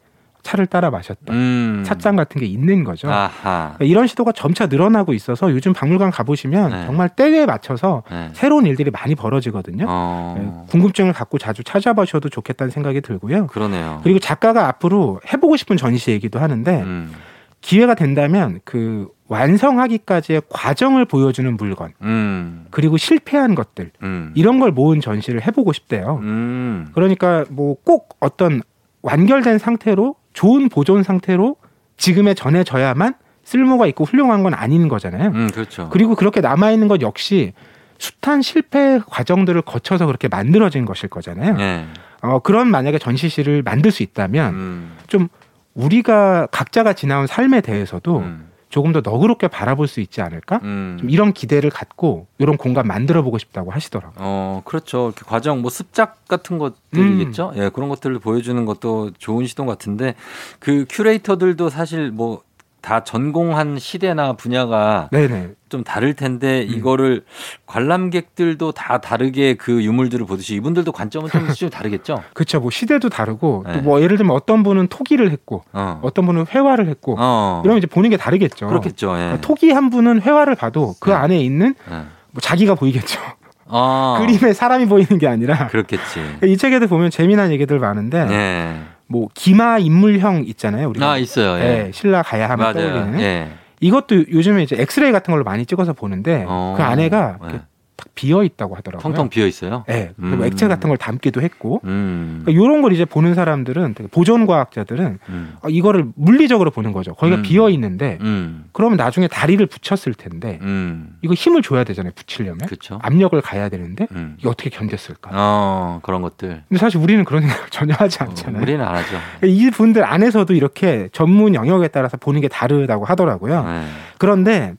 [0.42, 1.82] 차를 따라 마셨던 음.
[1.84, 3.06] 찻잔 같은 게 있는 거죠.
[3.08, 6.86] 그러니까 이런 시도가 점차 늘어나고 있어서 요즘 박물관 가보시면 네.
[6.86, 8.30] 정말 때에 맞춰서 네.
[8.32, 9.86] 새로운 일들이 많이 벌어지거든요.
[9.88, 10.34] 어.
[10.38, 13.46] 네, 궁금증을 갖고 자주 찾아보셔도 좋겠다는 생각이 들고요.
[13.46, 14.00] 그러네요.
[14.02, 17.12] 그리고 작가가 앞으로 해보고 싶은 전시 얘기도 하는데 음.
[17.60, 22.66] 기회가 된다면 그 완성하기까지의 과정을 보여주는 물건 음.
[22.70, 24.32] 그리고 실패한 것들 음.
[24.34, 26.18] 이런 걸 모은 전시를 해보고 싶대요.
[26.22, 26.88] 음.
[26.94, 28.60] 그러니까 뭐 꼭 어떤
[29.02, 31.56] 완결된 상태로 좋은 보존 상태로
[31.96, 33.14] 지금에 전해져야만
[33.44, 35.30] 쓸모가 있고 훌륭한 건 아닌 거잖아요.
[35.30, 35.88] 음, 그렇죠.
[35.90, 37.52] 그리고 그렇게 남아 있는 것 역시
[37.98, 41.56] 숱한 실패 과정들을 거쳐서 그렇게 만들어진 것일 거잖아요.
[41.56, 41.86] 네.
[42.22, 44.96] 어, 그런 만약에 전시실을 만들 수 있다면 음.
[45.06, 45.28] 좀
[45.74, 48.51] 우리가 각자가 지나온 삶에 대해서도 음.
[48.72, 50.58] 조금 더 너그럽게 바라볼 수 있지 않을까?
[50.62, 50.96] 음.
[50.98, 54.16] 좀 이런 기대를 갖고 이런 공간 만들어 보고 싶다고 하시더라고요.
[54.16, 55.08] 어, 그렇죠.
[55.08, 57.52] 이렇게 과정, 뭐 습작 같은 것들이겠죠.
[57.56, 60.14] 예, 그런 것들을 보여주는 것도 좋은 시도 같은데
[60.58, 62.40] 그 큐레이터들도 사실 뭐
[62.82, 65.50] 다 전공한 시대나 분야가 네네.
[65.68, 66.74] 좀 다를 텐데 음.
[66.74, 67.24] 이거를
[67.66, 72.22] 관람객들도 다 다르게 그 유물들을 보듯이 이분들도 관점은 좀, 좀 다르겠죠.
[72.34, 72.60] 그렇죠.
[72.60, 73.80] 뭐 시대도 다르고 네.
[73.80, 76.00] 또뭐 예를 들면 어떤 분은 토기를 했고 어.
[76.02, 77.62] 어떤 분은 회화를 했고 어.
[77.64, 78.66] 이러면 이제 보는 게 다르겠죠.
[78.66, 79.12] 그렇겠죠.
[79.12, 79.18] 예.
[79.18, 81.16] 그러니까 토기 한 분은 회화를 봐도 그 네.
[81.16, 81.94] 안에 있는 예.
[82.32, 83.20] 뭐 자기가 보이겠죠.
[83.66, 84.16] 어.
[84.26, 86.20] 그림에 사람이 보이는 게 아니라 그렇겠지.
[86.44, 88.80] 이 책에도 보면 재미난 얘기들 많은데 예.
[89.12, 90.88] 뭐 기마 인물형 있잖아요.
[90.88, 91.62] 우리가 아, 있어요.
[91.62, 91.86] 예.
[91.86, 92.88] 예, 신라 가야 하면 맞아요.
[92.92, 93.48] 떠올리는 예.
[93.80, 96.74] 이것도 요즘에 이제 엑스레이 같은 걸로 많이 찍어서 보는데 어.
[96.76, 97.60] 그 안에가 예.
[98.02, 99.02] 딱 비어 있다고 하더라고요.
[99.02, 99.84] 텅텅 비어 있어요.
[99.88, 100.44] 예, 그리고 음.
[100.44, 102.44] 액체 같은 걸 담기도 했고 음.
[102.48, 105.56] 이런 걸 이제 보는 사람들은 보존 과학자들은 음.
[105.62, 107.14] 어, 이거를 물리적으로 보는 거죠.
[107.14, 107.42] 거기가 음.
[107.42, 108.64] 비어 있는데 음.
[108.72, 111.16] 그러면 나중에 다리를 붙였을 텐데 음.
[111.22, 112.12] 이거 힘을 줘야 되잖아요.
[112.16, 112.98] 붙이려면 그렇죠.
[113.02, 114.34] 압력을 가야 되는데 음.
[114.38, 115.28] 이게 어떻게 견뎠을까?
[115.30, 116.64] 어, 그런 것들.
[116.68, 118.62] 근데 사실 우리는 그런 생각을 전혀 하지 어, 않잖아요.
[118.62, 119.16] 우리는 안 하죠.
[119.44, 123.64] 이 분들 안에서도 이렇게 전문 영역에 따라서 보는 게 다르다고 하더라고요.
[123.64, 123.86] 네.
[124.18, 124.74] 그런데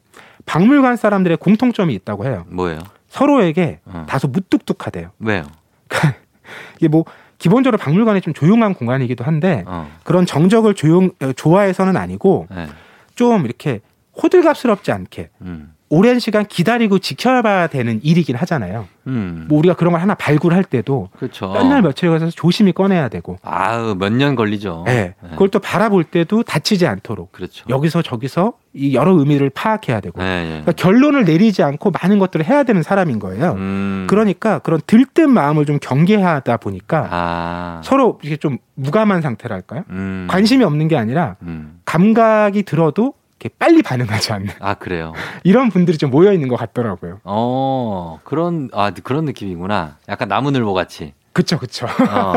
[0.46, 2.46] 박물관 사람들의 공통점이 있다고 해요.
[2.50, 2.80] 뭐예요?
[3.14, 4.06] 서로에게 어.
[4.10, 5.12] 다소 무뚝뚝하대요.
[5.20, 5.44] 왜요?
[6.78, 7.06] 이게 뭐
[7.38, 9.88] 기본적으로 박물관이 좀 조용한 공간이기도 한데 어.
[10.04, 12.68] 그런 정적을 조용 어, 좋아해서는 아니고 네.
[13.14, 13.82] 좀 이렇게
[14.22, 15.73] 호들갑스럽지 않게 음.
[15.96, 18.88] 오랜 시간 기다리고 지켜봐야 되는 일이긴 하잖아요.
[19.06, 19.46] 음.
[19.48, 21.52] 뭐 우리가 그런 걸 하나 발굴할 때도 그렇죠.
[21.52, 24.86] 몇날 며칠 가서 조심히 꺼내야 되고, 아우 몇 년 걸리죠.
[24.88, 25.30] 예, 네.
[25.32, 27.66] 그걸 또 바라볼 때도 다치지 않도록 그렇죠.
[27.70, 30.50] 여기서 저기서 이 여러 의미를 파악해야 되고, 네, 예.
[30.50, 33.52] 그러니까 결론을 내리지 않고 많은 것들을 해야 되는 사람인 거예요.
[33.52, 34.08] 음.
[34.10, 37.82] 그러니까 그런 들뜬 마음을 좀 경계하다 보니까 아.
[37.84, 39.84] 서로 이게 좀 무감한 상태랄까요?
[39.92, 40.26] 음.
[40.28, 41.80] 관심이 없는 게 아니라 음.
[41.86, 45.14] 감각이 들어도 이렇게 빨리 반응하지 않는 아 그래요.
[45.44, 47.20] 이런 분들이 좀 모여 있는 것 같더라고요.
[47.26, 49.98] 어 그런 아 그런 느낌이구나.
[50.08, 51.14] 약간 나무늘보 같이.
[51.34, 51.86] 그쵸, 그쵸.
[51.86, 52.34] 어.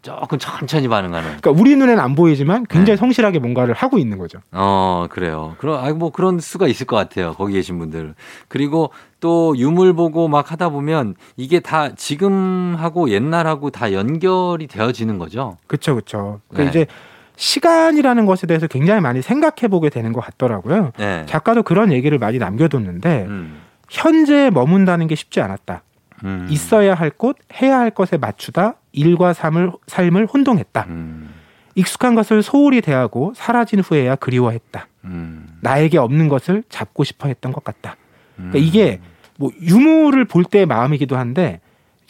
[0.00, 1.38] 조금 천천히 반응하는.
[1.38, 2.96] 그러니까 우리 눈에는 안 보이지만 굉장히 네.
[2.96, 4.38] 성실하게 뭔가를 하고 있는 거죠.
[4.52, 5.56] 어, 그래요.
[5.58, 7.34] 그런, 아, 뭐 그런 수가 있을 것 같아요.
[7.34, 8.14] 거기 계신 분들.
[8.46, 8.90] 그리고
[9.20, 15.58] 또 유물 보고 막 하다 보면 이게 다 지금하고 옛날하고 다 연결이 되어지는 거죠.
[15.66, 16.40] 그쵸, 그쵸.
[16.48, 16.82] 그러니까 네.
[16.84, 16.92] 이제
[17.38, 20.90] 시간이라는 것에 대해서 굉장히 많이 생각해 보게 되는 것 같더라고요.
[20.98, 21.24] 네.
[21.26, 25.82] 작가도 그런 얘기를 많이 남겨뒀는데 음, 현재에 머문다는 게 쉽지 않았다.
[26.24, 26.48] 음.
[26.50, 30.86] 있어야 할 곳, 해야 할 것에 맞추다 일과 삶을, 삶을 혼동했다.
[30.88, 31.32] 음,
[31.76, 34.88] 익숙한 것을 소홀히 대하고 사라진 후에야 그리워했다.
[35.04, 37.96] 음, 나에게 없는 것을 잡고 싶어 했던 것 같다.
[38.40, 38.50] 음.
[38.50, 39.00] 그러니까 이게
[39.36, 41.60] 뭐 유물을 볼 때의 마음이기도 한데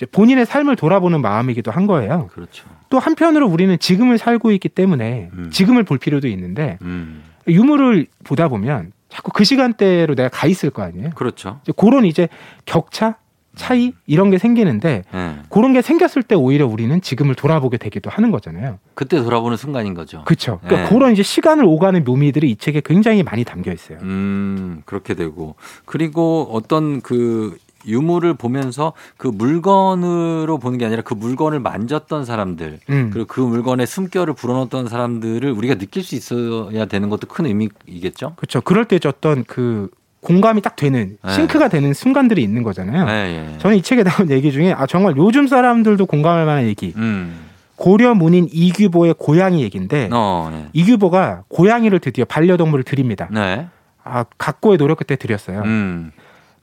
[0.06, 2.28] 본인의 삶을 돌아보는 마음이기도 한 거예요.
[2.32, 2.66] 그렇죠.
[2.88, 5.50] 또 한편으로 우리는 지금을 살고 있기 때문에 음.
[5.50, 10.82] 지금을 볼 필요도 있는데 음, 유물을 보다 보면 자꾸 그 시간대로 내가 가 있을 거
[10.82, 11.10] 아니에요.
[11.10, 11.60] 그렇죠.
[11.62, 12.28] 이제 그런 이제
[12.66, 13.16] 격차,
[13.56, 15.38] 차이 이런 게 생기는데 네.
[15.50, 18.78] 그런 게 생겼을 때 오히려 우리는 지금을 돌아보게 되기도 하는 거잖아요.
[18.94, 20.22] 그때 돌아보는 순간인 거죠.
[20.24, 20.60] 그렇죠.
[20.62, 20.94] 그러니까 네.
[20.94, 23.98] 그런 이제 시간을 오가는 묘미들이 이 책에 굉장히 많이 담겨 있어요.
[24.02, 25.56] 음, 그렇게 되고.
[25.84, 27.56] 그리고 어떤 그
[27.88, 33.10] 유물을 보면서 그 물건으로 보는 게 아니라 그 물건을 만졌던 사람들, 음.
[33.12, 38.34] 그리고 그 물건의 숨결을 불어넣었던 사람들을 우리가 느낄 수 있어야 되는 것도 큰 의미이겠죠?
[38.36, 38.60] 그렇죠.
[38.60, 39.88] 그럴 때 어떤 그
[40.20, 41.32] 공감이 딱 되는 네.
[41.32, 43.04] 싱크가 되는 순간들이 있는 거잖아요.
[43.06, 43.58] 네, 예.
[43.58, 46.92] 저는 이 책에 나온 얘기 중에 아 정말 요즘 사람들도 공감할 만한 얘기.
[46.96, 47.46] 음.
[47.76, 50.66] 고려 문인 이규보의 고양이 얘기인데 어, 네.
[50.72, 53.28] 이규보가 고양이를 드디어 반려동물을 드립니다.
[53.30, 53.68] 네.
[54.02, 55.62] 아 각고의 노력 끝에 드렸어요.
[55.64, 56.10] 음.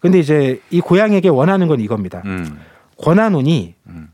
[0.05, 2.21] 근데 이제 이 고양이에게 원하는 건 이겁니다.
[2.25, 2.59] 음.
[3.03, 4.09] 권한운이 음.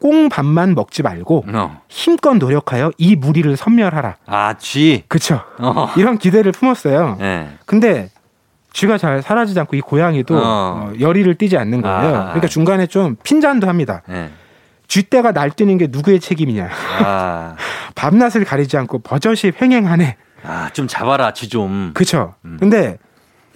[0.00, 1.82] 꽁밥만 먹지 말고 어.
[1.88, 4.16] 힘껏 노력하여 이 무리를 섬멸하라.
[4.24, 5.04] 아, 쥐.
[5.06, 5.42] 그쵸?
[5.58, 5.90] 어.
[5.98, 7.18] 이런 기대를 품었어요.
[7.20, 7.50] 네.
[7.66, 8.08] 근데
[8.72, 10.40] 쥐가 잘 사라지지 않고 이 고양이도 어.
[10.42, 12.16] 어, 열의를 띠지 않는 거예요.
[12.16, 12.24] 아.
[12.28, 14.00] 그러니까 중간에 좀 핀잔도 합니다.
[14.08, 14.30] 네.
[14.88, 16.70] 쥐떼가 날뛰는 게 누구의 책임이냐.
[17.04, 17.56] 아.
[17.94, 20.16] 밤낮을 가리지 않고 버젓이 횡행하네.
[20.42, 21.90] 아, 좀 잡아라, 쥐 좀.
[21.92, 22.34] 그쵸?
[22.46, 22.56] 음.
[22.58, 22.96] 근데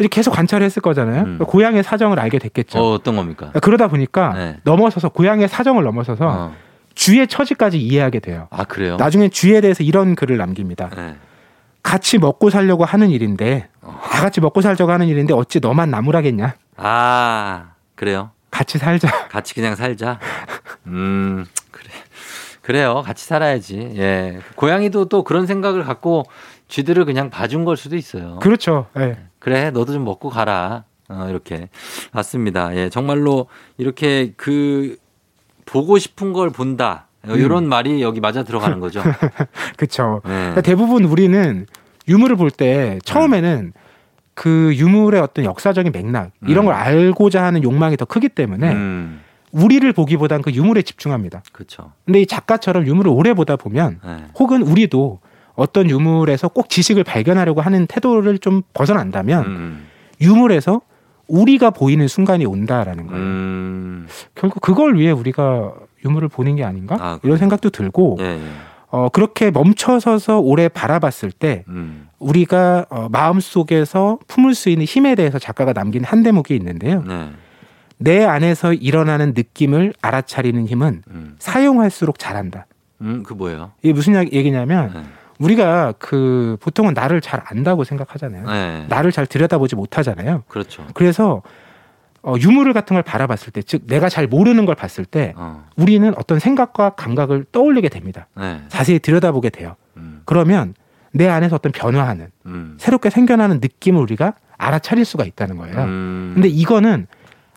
[0.07, 1.23] 계속 관찰을 했을 거잖아요.
[1.25, 1.39] 음.
[1.39, 2.79] 고양이의 사정을 알게 됐겠죠.
[2.79, 3.51] 어, 어떤 겁니까?
[3.61, 4.57] 그러다 보니까 네.
[4.63, 6.55] 넘어서서 고양이의 사정을 넘어서서 어.
[6.95, 8.47] 쥐의 처지까지 이해하게 돼요.
[8.51, 8.97] 아, 그래요?
[8.97, 10.91] 나중에 쥐에 대해서 이런 글을 남깁니다.
[10.95, 11.17] 네.
[11.83, 14.01] 같이 먹고 살려고 하는 일인데 어.
[14.11, 16.55] 다 같이 먹고 살자고 하는 일인데 어찌 너만 나무라겠냐?
[16.77, 18.31] 아, 그래요?
[18.51, 19.09] 같이 살자.
[19.29, 20.19] 같이 그냥 살자.
[20.87, 21.89] 음, 그래.
[22.63, 23.03] 그래요.
[23.05, 23.93] 같이 살아야지.
[23.97, 24.41] 예.
[24.55, 26.25] 고양이도 또 그런 생각을 갖고
[26.69, 28.39] 쥐들을 그냥 봐준 걸 수도 있어요.
[28.41, 28.87] 그렇죠.
[28.99, 29.17] 예.
[29.49, 30.85] 그래, 너도 좀 먹고 가라.
[31.09, 31.71] 어, 이렇게.
[32.13, 32.77] 맞습니다.
[32.77, 32.91] 예.
[32.91, 33.47] 정말로
[33.79, 34.97] 이렇게 그
[35.65, 37.07] 보고 싶은 걸 본다.
[37.27, 37.39] 어, 음.
[37.41, 39.03] 이런 말이 여기 맞아 들어가는 거죠.
[39.79, 40.21] 그렇죠.
[40.27, 40.31] 네.
[40.31, 41.67] 그러니까 대부분 우리는
[42.09, 43.73] 유물을 볼 때 처음에는
[44.35, 46.67] 그 유물의 어떤 역사적인 맥락 이런 음.
[46.67, 51.43] 걸 알고자 하는 욕망이 더 크기 때문에 음, 우리를 보기보단 그 유물에 집중합니다.
[51.53, 51.93] 그렇죠.
[52.05, 54.17] 근데 이 작가처럼 유물을 오래 보다 보면 네.
[54.39, 55.21] 혹은 우리도
[55.59, 59.87] 어떤 유물에서 꼭 지식을 발견하려고 하는 태도를 좀 벗어난다면 음,
[60.21, 60.81] 유물에서
[61.27, 63.21] 우리가 보이는 순간이 온다라는 거예요.
[63.21, 66.97] 음, 결국 그걸 위해 우리가 유물을 보는 게 아닌가?
[67.01, 67.19] 아?
[67.25, 68.41] 이런 생각도 들고 예, 예.
[68.91, 75.17] 어, 그렇게 멈춰서서 오래 바라봤을 때 음, 우리가 어, 마음 속에서 품을 수 있는 힘에
[75.17, 77.03] 대해서 작가가 남긴 한 대목이 있는데요.
[77.03, 77.31] 네.
[77.99, 82.67] 내 안에서 일어나는 느낌을 알아차리는 힘은 음, 사용할수록 잘한다.
[83.01, 83.73] 음, 그 뭐예요?
[83.83, 85.01] 이게 무슨 야- 얘기냐면 네.
[85.39, 88.47] 우리가 그 보통은 나를 잘 안다고 생각하잖아요.
[88.47, 88.87] 네.
[88.89, 90.43] 나를 잘 들여다보지 못하잖아요.
[90.49, 90.85] 그렇죠.
[90.95, 91.43] 그래서
[92.23, 96.13] 어, 유물을 같은 걸 바라봤을 때, 즉 내가 잘 모르는 걸 봤을 때 어, 우리는
[96.17, 98.27] 어떤 생각과 감각을 떠올리게 됩니다.
[98.37, 98.61] 네.
[98.69, 99.77] 자세히 들여다보게 돼요.
[99.97, 100.75] 음, 그러면
[101.13, 105.85] 내 안에서 어떤 변화하는 음, 새롭게 생겨나는 느낌을 우리가 알아차릴 수가 있다는 거예요.
[105.85, 107.07] 음, 근데 이거는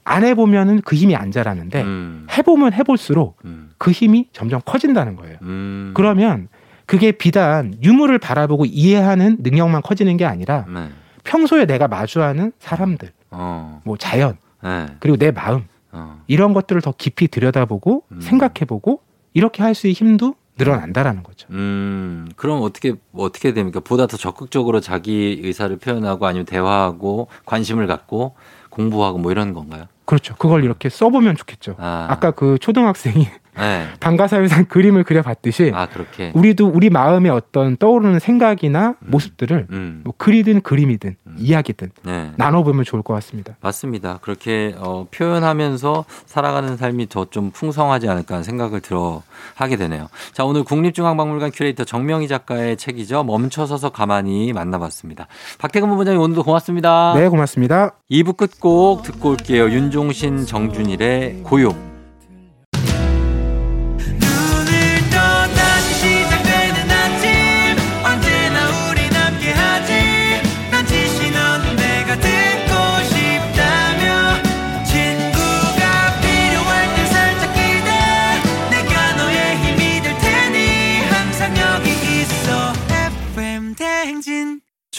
[0.04, 5.38] 안 해보면은 그 힘이 안 자라는데 음, 해보면 해볼수록 음, 그 힘이 점점 커진다는 거예요.
[5.42, 6.48] 음, 그러면
[6.86, 10.90] 그게 비단 유물을 바라보고 이해하는 능력만 커지는 게 아니라 네.
[11.24, 13.82] 평소에 내가 마주하는 사람들, 어.
[13.86, 14.88] 뭐 자연, 네.
[15.00, 16.22] 그리고 내 마음 어.
[16.28, 18.22] 이런 것들을 더 깊이 들여다보고 음.
[18.22, 19.02] 생각해보고
[19.34, 21.48] 이렇게 할 수 있는 힘도 늘어난다라는 거죠.
[21.52, 23.80] 음, 그럼 어떻게, 어떻게 됩니까?
[23.80, 28.36] 보다 더 적극적으로 자기 의사를 표현하고 아니면 대화하고 관심을 갖고
[28.70, 29.86] 공부하고 뭐 이런 건가요?
[30.06, 30.36] 그렇죠.
[30.36, 31.76] 그걸 이렇게 써보면 좋겠죠.
[31.80, 32.08] 아.
[32.10, 33.88] 아까 그 초등학생이 네.
[34.00, 36.32] 방가사회상 그림을 그려봤듯이 아, 그렇게.
[36.36, 40.02] 우리도 우리 마음에 어떤 떠오르는 생각이나 모습들을 음.
[40.04, 41.36] 뭐 글이든 그림이든 음.
[41.38, 42.32] 이야기든 네.
[42.36, 43.56] 나눠보면 좋을 것 같습니다.
[43.62, 44.20] 맞습니다.
[44.22, 49.24] 그렇게 어, 표현하면서 살아가는 삶이 더 좀 풍성하지 않을까 하는 생각을 들어
[49.56, 50.08] 하게 되네요.
[50.34, 53.24] 자, 오늘 국립중앙박물관 큐레이터 정명희 작가의 책이죠.
[53.24, 55.28] 멈춰서서 가만히 만나봤습니다.
[55.60, 57.14] 박태근 본부장님 오늘도 고맙습니다.
[57.16, 57.92] 네, 고맙습니다.
[58.12, 59.70] 2부 끝곡 듣고 올게요.
[59.70, 61.91] 윤종신, 정준일의 고요.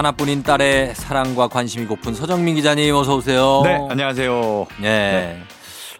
[0.00, 3.60] 하나뿐인 딸의 사랑과 관심이 고픈 서정민 기자님 어서 오세요.
[3.62, 4.66] 네, 안녕하세요.
[4.84, 5.42] 예.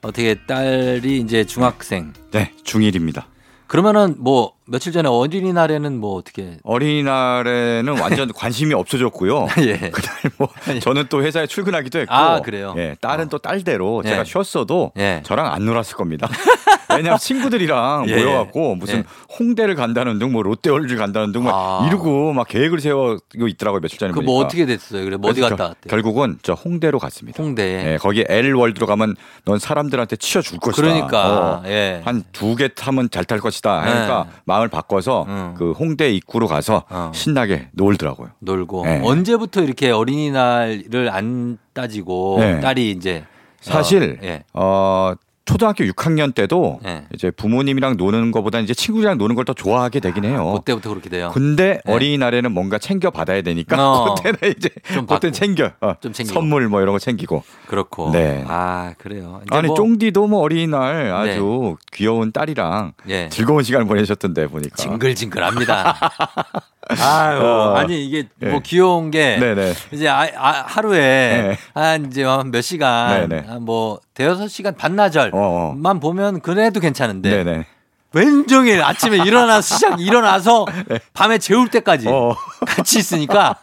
[0.01, 2.15] 어떻게 딸이 이제 중학생.
[2.31, 3.25] 네, 중1입니다.
[3.67, 9.49] 그러면은 뭐 며칠 전에 어린이날에는 뭐 어떻게 어린이날에는 완전 관심이 없어졌고요.
[9.67, 9.77] 예.
[9.79, 10.49] 그날 뭐
[10.81, 12.15] 저는 또 회사에 출근하기도 했고.
[12.15, 12.75] 아, 그래요?
[12.77, 13.29] 예, 딸은 어.
[13.29, 14.25] 또 딸대로 제가 예.
[14.25, 15.23] 쉬었어도 예.
[15.25, 16.29] 저랑 안 놀았을 겁니다.
[16.91, 18.17] 왜냐하면 친구들이랑 예.
[18.25, 19.05] 모여갖고 무슨 예.
[19.39, 21.87] 홍대를 간다는 등, 뭐 롯데월드를 간다는 등, 막 아.
[21.87, 24.31] 이루고 막 계획을 세우고 있더라고요 며칠 전에 그 보니까.
[24.33, 25.05] 뭐 어떻게 됐어요?
[25.05, 25.89] 그래 뭐 어디 갔다 겨- 왔대?
[25.89, 27.41] 결국은 저 홍대로 갔습니다.
[27.43, 27.93] 홍대.
[27.93, 30.83] 예, 거기 L 월드로 가면 넌 사람들한테 치여 줄 것이다.
[30.83, 31.63] 그러니까 어.
[31.67, 32.03] 예.
[32.05, 33.81] 한두 개 타면 잘 탈 것이다.
[33.83, 34.37] 그러니까 네.
[34.61, 35.55] 마음을 바꿔서 음.
[35.57, 37.11] 그 홍대 입구로 가서 어.
[37.15, 38.31] 신나게 놀더라고요.
[38.41, 39.01] 놀고 네.
[39.03, 42.61] 언제부터 이렇게 어린이날을 안 따지고 네.
[42.61, 43.25] 딸이 이제
[43.61, 44.45] 사실 어, 예.
[44.53, 45.15] 어
[45.51, 47.05] 초등학교 6학년 때도 네.
[47.13, 50.53] 이제 부모님이랑 노는 것보다 이제 친구들이랑 노는 걸 더 좋아하게 되긴 해요.
[50.59, 51.31] 그때부터 그렇게 돼요.
[51.33, 51.93] 근데 네.
[51.93, 54.15] 어린이날에는 뭔가 챙겨 받아야 되니까 어.
[54.23, 55.07] 그때는 이제 좀.
[55.33, 56.35] 챙겨 어, 좀 챙기고.
[56.39, 58.11] 선물 뭐 이런 거 챙기고 그렇고.
[58.13, 58.45] 네.
[58.47, 59.41] 아 그래요.
[59.51, 63.29] 아니 뭐, 쫑디도 뭐 어린이날 아주 귀여운 딸이랑 예.
[63.31, 65.97] 즐거운 시간을 보내셨던데 보니까 징글징글합니다.
[66.99, 67.75] 아유 어.
[67.77, 68.61] 아니 이게 뭐 예.
[68.65, 71.59] 귀여운 게 네네 이제 아, 아, 하루에 네.
[71.75, 73.31] 한 이제 몇 시간.
[73.47, 75.95] 한 뭐 대여섯 시간 반나절만 어, 어.
[76.01, 77.67] 보면 그래도 괜찮은데 네네
[78.13, 80.67] 왼종일 아침에 일어나서 시작 일어나서
[81.15, 82.13] 밤에 재울 때까지 네.
[82.13, 82.35] 어.
[82.67, 83.57] 같이 있으니까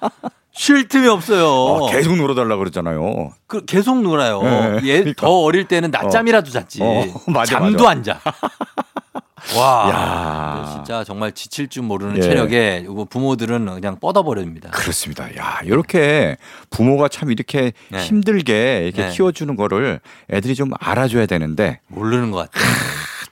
[0.59, 1.47] 쉴 틈이 없어요.
[1.47, 3.31] 어, 계속 놀아달라 그러잖아요.
[3.45, 4.41] 그 계속 놀아요.
[4.41, 5.27] 네, 얘 그러니까.
[5.27, 6.79] 더 어릴 때는 낮잠이라도 잤지.
[6.81, 7.89] 어, 맞아, 잠도 맞아.
[7.91, 8.19] 안 자.
[9.55, 10.73] 와, 야.
[10.73, 12.21] 진짜 정말 지칠 줄 모르는 예.
[12.21, 14.71] 체력에 부모들은 그냥 뻗어버립니다.
[14.71, 15.35] 그렇습니다.
[15.37, 16.37] 야, 이렇게
[16.69, 17.99] 부모가 참 이렇게 네.
[17.99, 19.11] 힘들게 이렇게 네.
[19.11, 19.99] 키워주는 거를
[20.31, 22.65] 애들이 좀 알아줘야 되는데 모르는 것 같아요.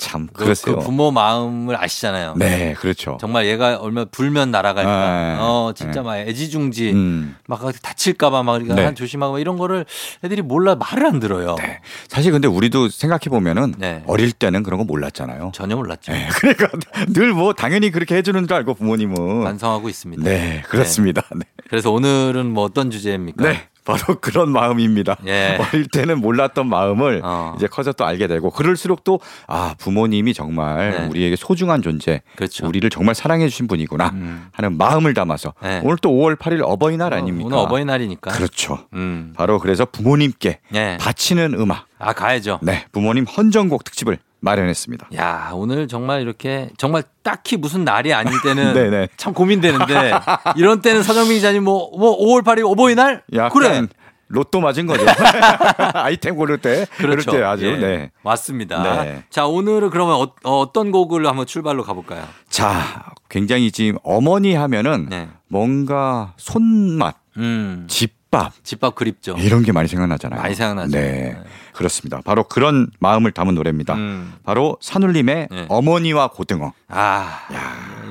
[0.05, 0.75] 참 그, 그랬어요.
[0.77, 2.35] 그 부모 마음을 아시잖아요.
[2.37, 3.17] 네, 그렇죠.
[3.19, 5.33] 정말 얘가 얼마 불면 날아갈까.
[5.33, 5.37] 네.
[5.39, 6.05] 어, 진짜 네.
[6.05, 6.91] 막 애지중지.
[6.91, 7.35] 음.
[7.47, 8.85] 막 다칠까봐 막 이렇게 네.
[8.85, 9.85] 한 조심하고 이런 거를
[10.23, 11.55] 애들이 몰라 말을 안 들어요.
[11.59, 11.79] 네.
[12.07, 14.03] 사실 근데 우리도 생각해 보면은 네.
[14.05, 15.51] 어릴 때는 그런 거 몰랐잖아요.
[15.53, 16.11] 전혀 몰랐죠.
[16.11, 16.69] 네, 그러니까
[17.09, 20.23] 늘 뭐 당연히 그렇게 해주는 줄 알고 부모님은 반성하고 있습니다.
[20.23, 21.23] 네, 그렇습니다.
[21.35, 21.41] 네.
[21.69, 23.43] 그래서 오늘은 뭐 어떤 주제입니까?
[23.43, 23.67] 네.
[23.85, 25.15] 바로 그런 마음입니다.
[25.27, 25.57] 예.
[25.71, 27.53] 어릴 때는 몰랐던 마음을 어.
[27.57, 31.07] 이제 커서 또 알게 되고 그럴수록 또 아 부모님이 정말 네.
[31.07, 32.67] 우리에게 소중한 존재, 그렇죠.
[32.67, 34.47] 우리를 정말 사랑해 주신 분이구나 음.
[34.51, 35.81] 하는 마음을 담아서 네.
[35.83, 37.47] 오늘 또 5월 8일 어버이날 어, 아닙니까?
[37.47, 38.31] 오늘 어버이날이니까.
[38.31, 38.79] 그렇죠.
[38.93, 39.33] 음.
[39.35, 40.97] 바로 그래서 부모님께 네.
[40.99, 42.59] 바치는 음악, 아 가야죠.
[42.61, 45.09] 네 부모님 헌정곡 특집을 마련했습니다.
[45.15, 49.07] 야 오늘 정말 이렇게 정말 딱히 무슨 날이 아닐 때는 네네.
[49.17, 50.13] 참 고민되는데
[50.55, 53.87] 이런 때는 서정민 기자님 뭐, 뭐 5월 8일 어버이날 그래
[54.27, 55.05] 로또 맞은 거죠.
[55.93, 57.31] 아이템 고를 때, 그렇죠.
[57.31, 57.77] 때 아주 예.
[57.77, 58.11] 네.
[58.23, 59.03] 맞습니다.
[59.03, 59.23] 네.
[59.29, 62.27] 자 오늘은 그러면 어, 떤 곡을 한번 출발로 가볼까요?
[62.49, 65.29] 자, 굉장히 지금 어머니 하면은 네.
[65.47, 67.85] 뭔가 손맛, 음.
[67.87, 69.35] 집 집밥 집밥 그립죠.
[69.39, 70.41] 이런 게 많이 생각나잖아요.
[70.41, 70.91] 많이 생각나죠.
[70.91, 71.01] 네.
[71.01, 71.37] 네.
[71.73, 72.21] 그렇습니다.
[72.23, 73.95] 바로 그런 마음을 담은 노래입니다.
[73.95, 74.33] 음.
[74.43, 75.65] 바로 산울림의 네.
[75.69, 76.73] 어머니와 고등어.
[76.87, 77.39] 아,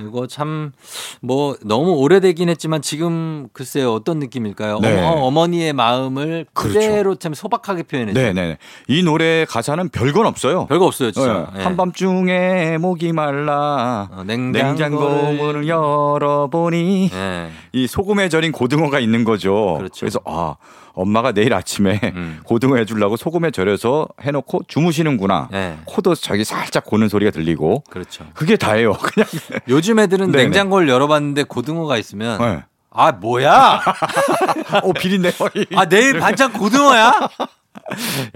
[0.07, 0.73] 이거 참
[1.21, 4.81] 뭐 너무 오래되긴 했지만 지금 글쎄요 어떤 느낌일까요?
[4.81, 5.03] 네.
[5.03, 6.79] 어머, 니의 마음을 그렇죠.
[6.79, 8.21] 그대로 참 소박하게 표현했죠.
[8.21, 8.59] 네 네.
[8.89, 10.67] 이 노래 가사는 별건 없어요.
[10.67, 11.51] 별거 없어요, 진짜.
[11.55, 11.61] 네.
[11.61, 11.65] 예.
[11.65, 17.51] 한밤중에 목이 말라 어, 냉장고 냉장고를 문을 열어보니 예.
[17.73, 19.77] 이 소금에 절인 고등어가 있는 거죠.
[19.79, 20.14] 그렇죠.
[20.15, 20.57] 래서 아
[20.93, 22.41] 엄마가 내일 아침에 음.
[22.45, 25.49] 고등어 해주려고 소금에 절여서 해놓고 주무시는구나.
[25.53, 25.77] 예.
[25.85, 28.25] 코도 자기 살짝 고는 소리가 들리고 그렇죠.
[28.35, 28.93] 그게 다예요.
[29.03, 29.29] 그냥
[29.69, 30.45] 요즘 애들은 네네.
[30.45, 32.63] 냉장고를 열어봤는데 고등어가 있으면 네.
[32.91, 33.81] 아 뭐야?
[34.85, 35.33] 어 비린내.
[35.75, 37.29] 아 내일 반찬 고등어야?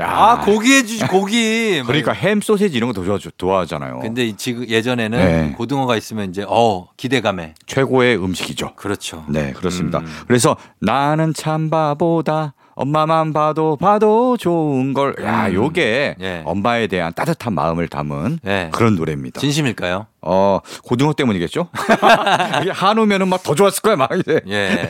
[0.01, 0.07] 야.
[0.09, 1.83] 아 고기 해주지 고기.
[1.87, 4.01] 그러니까 햄 소세지 이런 거더 좋아 좋아하잖아요.
[4.01, 5.55] 근데 이 지금 예전에는 네.
[5.57, 8.75] 고등어가 있으면 이제 어 기대감에 최고의 음식이죠.
[8.77, 9.25] 그렇죠.
[9.29, 9.99] 네, 그렇습니다.
[10.01, 10.07] 음.
[10.27, 12.55] 그래서 나는 참 바보다.
[12.81, 15.17] 엄마만 봐도 봐도 좋은 걸.
[15.21, 15.55] 야, 음.
[15.55, 16.43] 요게 예.
[16.45, 18.71] 엄마에 대한 따뜻한 마음을 담은 네.
[18.73, 19.41] 그런 노래입니다.
[19.41, 20.07] 진심일까요?
[20.21, 21.69] 어, 고등어 때문이겠죠?
[22.73, 24.41] 한우면은 막 더 좋았을 거야, 막 이제.
[24.49, 24.89] 예.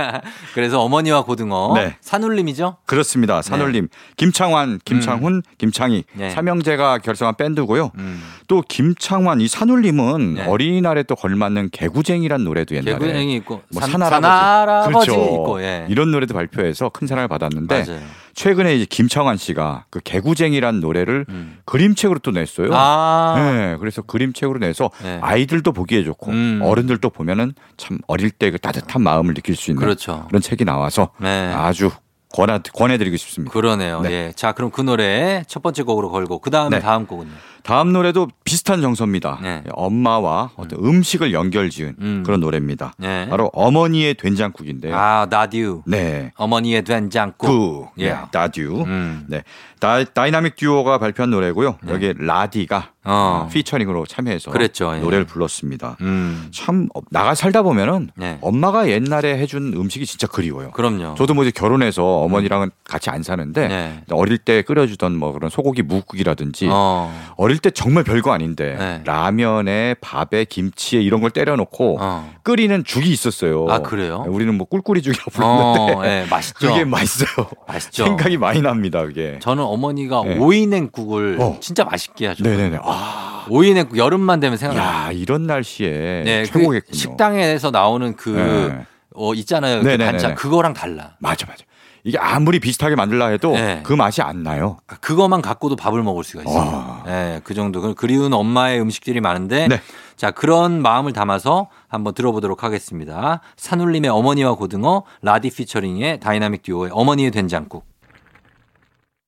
[0.54, 1.96] 그래서 어머니와 고등어 네.
[2.00, 2.76] 산울림이죠?
[2.86, 3.40] 그렇습니다.
[3.42, 3.88] 산울림.
[4.16, 6.04] 김창완, 김창훈, 김창희.
[6.12, 6.30] 네.
[6.30, 7.90] 삼형제가 결성한 밴드고요.
[7.96, 8.22] 음.
[8.48, 10.44] 또 김창완, 이 산울림은 네.
[10.46, 12.98] 어린이날에 또 걸맞는 개구쟁이란 노래도 옛날에.
[12.98, 14.22] 개구쟁이 있고 뭐 산, 산할아버지.
[14.22, 15.22] 산할아버지 그렇죠.
[15.24, 15.86] 있고 예.
[15.88, 18.00] 이런 노래도 발표해서 큰 사랑을 받았는데 맞아요.
[18.36, 21.58] 최근에 이제 김창완 씨가 그 개구쟁이란 노래를 음.
[21.64, 22.68] 그림책으로 또 냈어요.
[22.72, 23.34] 아.
[23.36, 25.18] 네, 그래서 그림책으로 내서 네.
[25.22, 26.60] 아이들도 보기에 좋고 음.
[26.62, 30.28] 어른들도 보면은 참 어릴 때 그 따뜻한 마음을 느낄 수 있는 그렇죠.
[30.30, 31.52] 런 책이 나와서 네.
[31.52, 31.90] 아주
[32.32, 33.52] 권하, 권해드리고 싶습니다.
[33.52, 34.02] 그러네요.
[34.02, 34.10] 네.
[34.10, 34.32] 예.
[34.36, 36.82] 자, 그럼 그 노래 첫 번째 곡으로 걸고 그 다음에 네.
[36.82, 37.30] 다음 곡은요.
[37.66, 39.40] 다음 노래도 비슷한 정서입니다.
[39.42, 39.64] 네.
[39.72, 42.22] 엄마와 어떤 음 식을 연결 지은 음.
[42.24, 42.92] 그런 노래입니다.
[42.96, 43.28] 네.
[43.28, 44.96] 바로 어머니의 된장국인데요.
[44.96, 45.82] 아, 다듀.
[45.84, 46.30] 네.
[46.36, 47.48] 어머니의 된장국.
[47.48, 48.10] 구, 예.
[48.10, 48.84] 네, 다듀.
[48.86, 49.24] 음.
[49.26, 49.42] 네.
[49.80, 51.78] 다, 다이나믹 듀오가 발표한 노래고요.
[51.88, 52.86] 여기 라디가 네.
[53.04, 53.48] 어.
[53.52, 55.00] 피처링으로 참여해서 그랬죠, 예.
[55.00, 55.96] 노래를 불렀습니다.
[56.00, 56.48] 음.
[56.50, 58.38] 참 어, 나가 살다 보면은 네.
[58.40, 60.70] 엄마가 옛날에 해준 음식이 진짜 그리워요.
[60.70, 61.14] 그럼요.
[61.16, 64.02] 저도 뭐 이제 결혼해서 어머니랑은 같이 안 사는데 네.
[64.10, 67.12] 어릴 때 끓여주던 뭐 그런 소고기 뭇국이라든지 어.
[67.36, 69.02] 어릴 때 정말 별거 아닌데 네.
[69.04, 72.34] 라면에 밥에 김치에 이런 걸 때려놓고 어.
[72.42, 73.66] 끓이는 죽이 있었어요.
[73.68, 74.24] 아, 그래요?
[74.28, 76.68] 우리는 뭐 꿀꿀이 죽이라고 부르는데 어, 예, 맛있죠.
[76.68, 77.46] 그게 맛있어요.
[77.66, 78.04] 맛있죠.
[78.04, 79.02] 생각이 많이 납니다.
[79.04, 79.38] 그게.
[79.40, 80.38] 저는 어머니가 네.
[80.38, 81.58] 오이냉국을 어.
[81.60, 82.44] 진짜 맛있게 하죠.
[82.44, 82.78] 네네네.
[82.82, 85.06] 아, 오이냉국 여름만 되면 생각나요.
[85.08, 86.96] 야 이런 날씨에 네, 그 최고겠군요.
[86.96, 88.86] 식당에서 나오는 그 네.
[89.14, 89.82] 어, 있잖아요.
[89.82, 89.96] 그.
[89.96, 91.16] 반찬 그거랑 달라.
[91.20, 91.64] 맞아 맞아.
[92.06, 93.80] 이게 아무리 비슷하게 만들라 해도 네.
[93.82, 94.76] 그 맛이 안 나요.
[95.00, 96.56] 그거만 갖고도 밥을 먹을 수가 있어요.
[96.56, 97.02] 와.
[97.04, 97.80] 네, 그 정도.
[97.80, 99.80] 그 그리운 엄마의 음식들이 많은데 네.
[100.14, 103.40] 자, 그런 마음을 담아서 한번 들어보도록 하겠습니다.
[103.56, 107.84] 산울림의 어머니와 고등어, 라디 피처링의 다이나믹 듀오의 어머니의 된장국.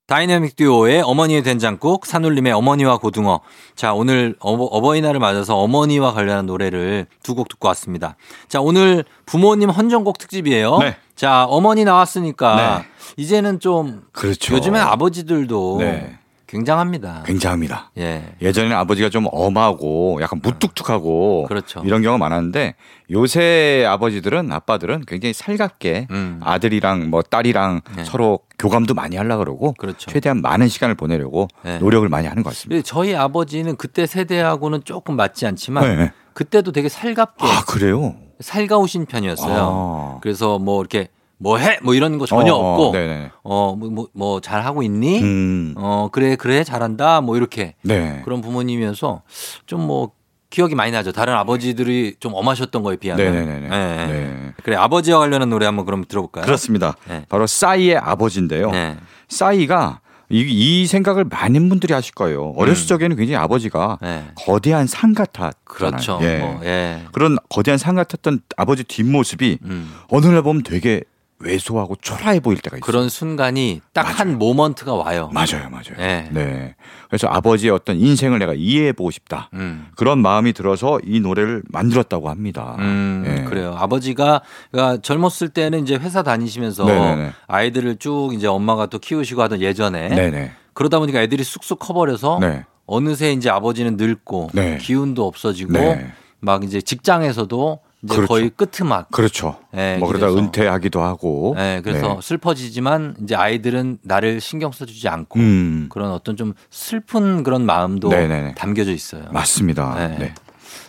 [0.09, 3.41] 다이나믹 듀오의 어머니의 된장국, 산울림의 어머니와 고등어.
[3.77, 8.17] 자, 오늘 어버, 이날을 맞아서 어머니와 관련한 노래를 두 곡 듣고 왔습니다.
[8.49, 10.79] 자, 오늘 부모님 헌정곡 특집이에요.
[10.79, 10.97] 네.
[11.15, 12.87] 자, 어머니 나왔으니까 네.
[13.19, 14.55] 이제는 좀 그렇죠.
[14.55, 16.18] 요즘엔 아버지들도 네.
[16.49, 17.23] 굉장합니다.
[17.27, 17.91] 굉장합니다.
[17.99, 18.35] 예.
[18.41, 21.83] 예전에는 아버지가 좀 엄하고 약간 무뚝뚝하고 그렇죠.
[21.85, 22.75] 이런 경우가 많았는데
[23.11, 26.41] 요새 아버지들은 아빠들은 굉장히 살갑게 음.
[26.43, 28.05] 아들이랑 뭐 딸이랑 네.
[28.05, 30.11] 서로 교감도 많이 하려고 그러고 그렇죠.
[30.11, 31.79] 최대한 많은 시간을 보내려고 네.
[31.79, 32.83] 노력을 많이 하는 것 같습니다.
[32.83, 36.13] 저희 아버지는 그때 세대하고는 조금 맞지 않지만 네, 네.
[36.33, 38.17] 그때도 되게 살갑게 아 그래요?
[38.41, 40.17] 살가우신 편이었어요.
[40.17, 40.19] 아.
[40.23, 41.09] 그래서 뭐 이렇게
[41.39, 41.79] 뭐 해?
[41.83, 43.31] 뭐 이런 거 전혀 어, 어, 없고 네네.
[43.43, 45.21] 어뭐뭐 뭐 잘 하고 있니?
[45.23, 45.75] 음.
[45.77, 48.21] 어 그래 그래 잘한다 뭐 이렇게 네.
[48.25, 49.23] 그런 부모님이어서
[49.67, 50.11] 좀 뭐
[50.51, 51.13] 기억이 많이 나죠.
[51.13, 53.33] 다른 아버지들이 좀 엄하셨던 거에 비하면.
[53.33, 53.69] 네네네 네.
[53.69, 54.07] 네.
[54.07, 54.53] 네.
[54.63, 56.47] 그래 아버지와 관련한 노래 한번 그럼 들어볼까요?
[56.47, 56.97] 그렇습니다.
[57.07, 57.27] 네.
[57.29, 58.71] 바로 싸이의 아버지인데요.
[58.71, 58.97] 네.
[59.29, 62.55] 싸이가 이, 이 생각을 많은 분들이 하실 거예요.
[62.57, 64.07] 어렸을 적에는 굉장히 아버지가 음.
[64.07, 64.25] 네.
[64.37, 65.53] 거대한 산 같았잖아요.
[65.65, 66.19] 그렇죠.
[66.23, 66.39] 예.
[66.39, 67.03] 뭐, 예.
[67.13, 69.95] 그런 거대한 산 같았던 아버지 뒷모습이 음.
[70.09, 71.03] 어느 날 보면 되게
[71.41, 72.85] 왜소하고 초라해 보일 때가 있어요.
[72.85, 75.31] 그런 순간이 딱 한 모먼트가 와요.
[75.33, 75.97] 맞아요, 맞아요.
[75.97, 76.29] 네.
[76.33, 76.75] 네.
[77.09, 79.49] 그래서 아버지의 어떤 인생을 내가 이해해 보고 싶다.
[79.55, 79.87] 음.
[79.97, 82.75] 그런 마음이 들어서 이 노래를 만들었다고 합니다.
[82.81, 83.45] 음, 예.
[83.45, 83.77] 그래요.
[83.79, 84.41] 아버지가
[84.73, 87.33] 그러니까 젊었을 때는 이제 회사 다니시면서 네네네.
[87.47, 90.53] 아이들을 쭉 이제 엄마가 또 키우시고 하던 예전에 네네.
[90.73, 92.65] 그러다 보니까 애들이 쑥쑥 커버려서 네.
[92.87, 94.79] 어느새 이제 아버지는 늙고 네.
[94.79, 96.11] 기운도 없어지고 네.
[96.41, 98.29] 막 이제 직장에서도 이제 그렇죠.
[98.29, 99.11] 거의 끄트막.
[99.11, 99.59] 그렇죠.
[99.75, 100.33] 예, 뭐 그러다.
[100.33, 101.57] 은퇴하기도 하고.
[101.59, 102.19] 예, 그래서 네.
[102.23, 105.89] 슬퍼지지만 이제 아이들은 나를 신경 써주지 않고 음.
[105.91, 108.55] 그런 어떤 좀 슬픈 그런 마음도 네네네.
[108.55, 109.25] 담겨져 있어요.
[109.33, 109.95] 맞습니다.
[109.97, 110.19] 네.
[110.19, 110.35] 네.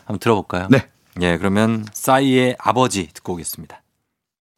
[0.05, 0.67] 한번 들어볼까요?
[0.69, 0.87] 네.
[1.21, 3.81] 예, 그러면 싸이의 아버지 듣고 오겠습니다.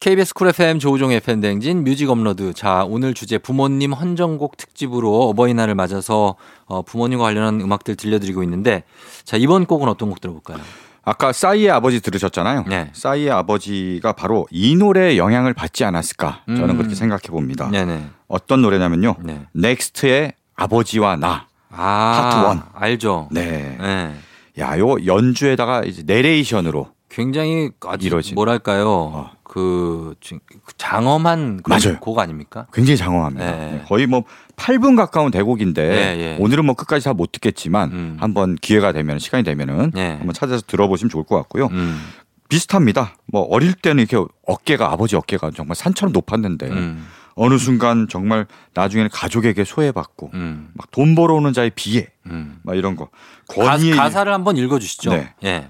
[0.02, 2.54] KBS 쿨 FM 조우종 FM 대행진 music upload.
[2.54, 6.36] 자, 오늘 주제 부모님 헌정곡 특집으로 어버이날을 맞아서
[6.66, 8.84] 어, 부모님과 관련한 음악들 들려드리고 있는데
[9.24, 10.58] 자, 이번 곡은 어떤 곡 들어볼까요?
[11.04, 12.66] 아까 싸이의 아버지 들으셨잖아요.
[12.68, 12.90] 네.
[12.94, 16.78] 싸이의 아버지가 바로 이 노래의 영향을 받지 않았을까 저는 음.
[16.78, 17.70] 그렇게 생각해 봅니다.
[17.70, 18.06] 네네.
[18.28, 19.16] 어떤 노래냐면요.
[19.24, 19.42] 네.
[19.54, 21.48] 넥스트의 아버지와 나.
[21.72, 22.64] 아, Part One.
[22.74, 23.30] 알죠.
[23.32, 23.78] 네.
[23.80, 24.14] 네.
[24.60, 28.36] 야, 요 연주에다가 이제 내레이션으로 굉장히 아주 이뤄진.
[28.36, 28.88] 뭐랄까요.
[28.90, 29.32] 어.
[29.54, 32.00] 그 지- 그 장엄한 맞아요.
[32.00, 32.68] 곡 아닙니까?
[32.72, 33.52] 굉장히 장엄합니다.
[33.52, 33.72] 네.
[33.74, 34.24] 네, 거의 뭐
[34.56, 36.38] 8분 가까운 대곡인데 네, 예.
[36.40, 38.18] 오늘은 뭐 끝까지 다 못 듣겠지만 음.
[38.18, 40.12] 한번 기회가 되면 시간이 되면은 네.
[40.16, 41.66] 한번 찾아서 들어보시면 좋을 것 같고요.
[41.66, 42.02] 음.
[42.48, 43.18] 비슷합니다.
[43.26, 47.06] 뭐 어릴 때는 이렇게 어깨가 아버지 어깨가 정말 산처럼 높았는데 음.
[47.36, 50.70] 어느 순간 정말 나중에는 가족에게 소외받고 음.
[50.76, 52.60] 막돈 벌어오는 자의 비애 음.
[52.64, 53.10] 막 이런 거
[53.50, 55.10] 가, 권위의 가사를 한번 읽어 주시죠.
[55.12, 55.34] 네.
[55.44, 55.68] 예.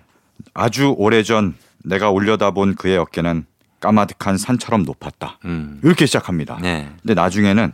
[0.53, 3.45] 아주 오래전 내가 올려다본 그의 어깨는
[3.81, 5.39] 까마득한 산처럼 높았다.
[5.43, 5.81] 음.
[5.83, 6.57] 이렇게 시작합니다.
[6.61, 6.89] 네.
[7.01, 7.73] 근데 나중에는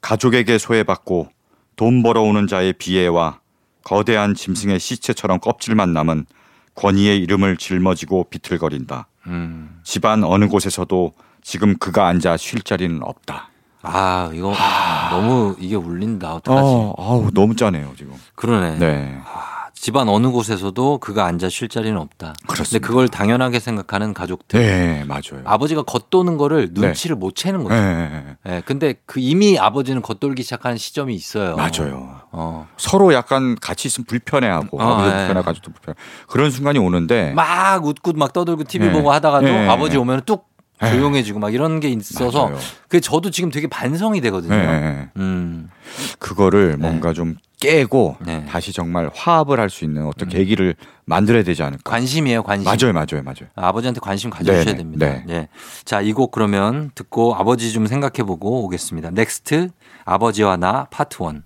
[0.00, 1.28] 가족에게 소외받고
[1.76, 3.38] 돈 벌어오는 자의 비애와
[3.84, 6.26] 거대한 짐승의 시체처럼 껍질만 남은
[6.74, 9.06] 권위의 이름을 짊어지고 비틀거린다.
[9.28, 9.80] 음.
[9.84, 13.50] 집안 어느 곳에서도 지금 그가 앉아 쉴 자리는 없다.
[13.82, 15.10] 아 이거 하...
[15.10, 16.66] 너무 이게 울린다 어떡하지?
[16.66, 18.14] 어, 아우 너무 짜네요 지금.
[18.34, 18.78] 그러네.
[18.78, 19.20] 네.
[19.22, 19.53] 하...
[19.84, 22.32] 집안 어느 곳에서도 그가 앉아 쉴 자리는 없다.
[22.46, 24.58] 근데 그걸 당연하게 생각하는 가족들.
[24.58, 25.42] 네 맞아요.
[25.44, 27.74] 아버지가 겉도는 거를 눈치를 못 채는 거죠.
[27.74, 31.56] 네, 예, 근데 그 이미 아버지는 겉돌기 시작하는 시점이 있어요.
[31.56, 32.18] 맞아요.
[32.32, 32.66] 어.
[32.78, 35.16] 서로 약간 같이 있으면 불편해하고 어, 아버지 네.
[35.18, 35.94] 불편하고 가족도 불편.
[36.28, 38.92] 그런 순간이 오는데 막 웃고 막 떠들고 TV 네.
[38.94, 39.68] 보고 하다가도 네.
[39.68, 40.53] 아버지 오면 뚝 네.
[40.80, 42.52] 조용해지고 막 이런 게 있어서.
[42.88, 44.54] 그 저도 지금 되게 반성이 되거든요.
[44.54, 45.08] 네.
[45.16, 45.70] 음.
[46.18, 48.44] 그거를 뭔가 좀 깨고 네.
[48.46, 50.74] 다시 정말 화합을 할 수 있는 어떤 계기를
[51.06, 51.82] 만들어야 되지 않을까.
[51.90, 52.64] 관심이에요, 관심.
[52.64, 53.48] 맞아요, 맞아요, 맞아요.
[53.54, 55.06] 아 버지한테 관심 가져주셔야 네네, 됩니다.
[55.06, 55.24] 네.
[55.30, 55.48] 예.
[55.84, 59.10] 자, 이 곡 그러면 듣고 아버지 좀 생각해 보고 오겠습니다.
[59.12, 59.68] 넥스트
[60.04, 61.44] 아버지와 나 Part One.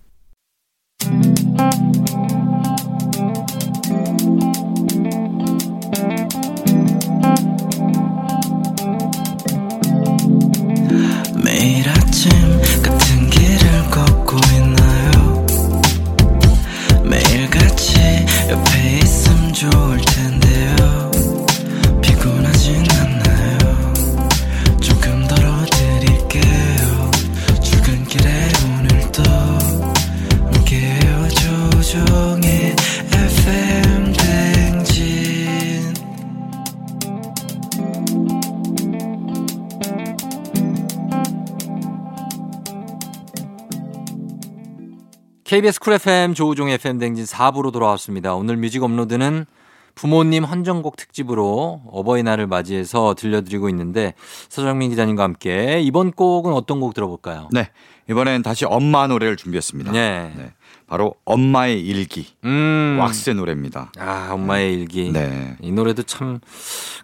[45.49, 48.35] KBS Cool FM 조우종 FM 대행진 4부로 돌아왔습니다.
[48.35, 49.47] 오늘 뮤직 업로드는
[49.99, 54.15] 부모님 헌정곡 특집으로 어버이날을 맞이해서 들려드리고 있는데
[54.49, 57.49] 서정민 기자님과 함께 이번 곡은 어떤 곡 들어볼까요?
[57.51, 57.69] 네,
[58.09, 59.91] 이번엔 다시 엄마 노래를 준비했습니다.
[59.91, 60.33] 네.
[60.37, 60.53] 네,
[60.87, 62.99] 바로 엄마의 일기 음.
[63.01, 63.91] 왁스의 노래입니다.
[63.99, 65.11] 아, 엄마의 일기.
[65.11, 66.39] 네, 이 노래도 참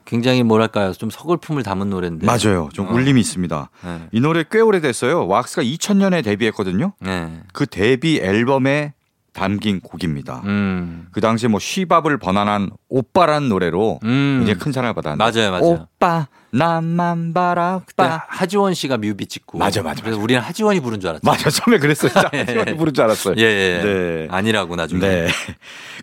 [0.05, 0.93] 굉장히 뭐랄까요.
[0.93, 2.27] 좀 서글픔을 담은 노래인데.
[2.27, 2.69] 맞아요.
[2.73, 2.93] 좀 어.
[2.93, 3.71] 울림이 있습니다.
[3.85, 4.09] 네.
[4.13, 5.27] 이 노래 꽤 오래됐어요.
[5.27, 6.93] 왁스가 2000년에 데뷔했거든요.
[7.01, 7.41] 네.
[7.53, 8.93] 그 데뷔 앨범에
[9.35, 10.43] 담긴 곡입니다.
[10.45, 11.09] 음.
[11.11, 14.37] 그 당시에 뭐 쉬밥을 번안한 오빠란 노래로 음.
[14.39, 15.65] 굉장히 큰 사랑을 받았는데 맞아요, 맞아요.
[15.97, 19.59] 오빠 나만 바라봐 하지원 씨가 뮤비 찍고.
[19.59, 20.21] 맞아, 맞아, 그래서.
[20.21, 21.23] 우리는 하지원이 부른 줄 알았죠.
[21.29, 22.13] 맞아 처음에 그랬어요.
[22.33, 22.39] 예.
[22.47, 23.35] 하지원이 부른 줄 알았어요.
[23.39, 23.83] 예, 예.
[23.83, 24.29] 네.
[24.31, 25.01] 아니라고 나중에.
[25.01, 25.29] 네.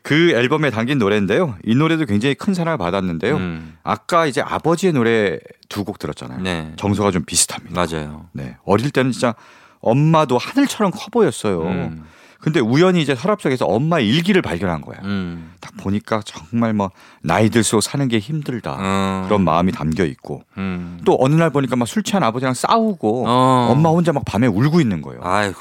[0.04, 1.56] 그 앨범에 담긴 노래인데요.
[1.64, 3.38] 이 노래도 굉장히 큰 사랑을 받았는데요.
[3.38, 3.78] 음.
[3.84, 6.42] 아까 이제 아버지의 노래 두 곡 들었잖아요.
[6.42, 6.74] 네.
[6.76, 7.74] 정서가 좀 비슷합니다.
[7.86, 8.26] 맞아요.
[8.34, 8.58] 네.
[8.66, 9.34] 어릴 때는 진짜
[9.80, 11.62] 엄마도 하늘처럼 커 보였어요.
[11.64, 12.04] 음.
[12.42, 14.98] 근데 우연히 이제 서랍 속에서 엄마의 일기를 발견한 거야.
[15.04, 15.54] 음.
[15.62, 16.90] 딱 보니까 정말 뭐
[17.22, 18.76] 나이 들수록 사는 게 힘들다.
[18.80, 19.24] 음.
[19.28, 21.00] 그런 마음이 담겨 있고 음.
[21.06, 23.68] 또 어느 날 보니까 막 술 취한 아버지랑 싸우고 어.
[23.72, 25.22] 엄마 혼자 막 밤에 울고 있는 거예요.
[25.24, 25.60] 아이고.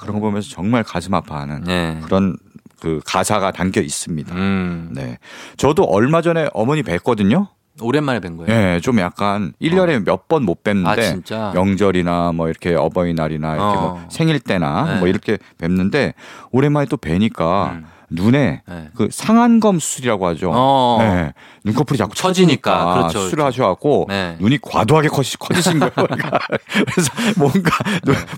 [0.00, 1.98] 그런 거 보면서 정말 가슴 아파하는 네.
[2.04, 2.36] 그런
[2.80, 4.34] 그 가사가 담겨 있습니다.
[4.34, 4.90] 음.
[4.92, 5.18] 네.
[5.56, 7.48] 저도 얼마 전에 어머니 뵀거든요.
[7.80, 8.50] 오랜만에 뵌 거예요.
[8.50, 11.52] 예, 좀 약간 1년에 몇번못 뵀는데 아?
[11.54, 13.80] 명절이나 뭐 이렇게 어버이날이나 이렇게 어.
[13.80, 14.98] 뭐 생일 때나 네.
[14.98, 16.14] 뭐 이렇게 뵙는데
[16.52, 17.86] 오랜만에 또 뵈니까 음.
[18.10, 18.88] 눈에 네.
[18.96, 20.50] 그 상안검 수술이라고 하죠.
[20.54, 20.96] 어.
[21.00, 21.32] 네.
[21.64, 22.94] 눈꺼풀이 자꾸 처지니까.
[22.94, 23.62] 그렇죠, 수술을 그렇죠.
[23.62, 24.36] 하셔갖고 네.
[24.40, 25.92] 눈이 과도하게 커지, 커지신 거예요.
[25.96, 26.38] 그러니까
[26.70, 27.70] 그래서 뭔가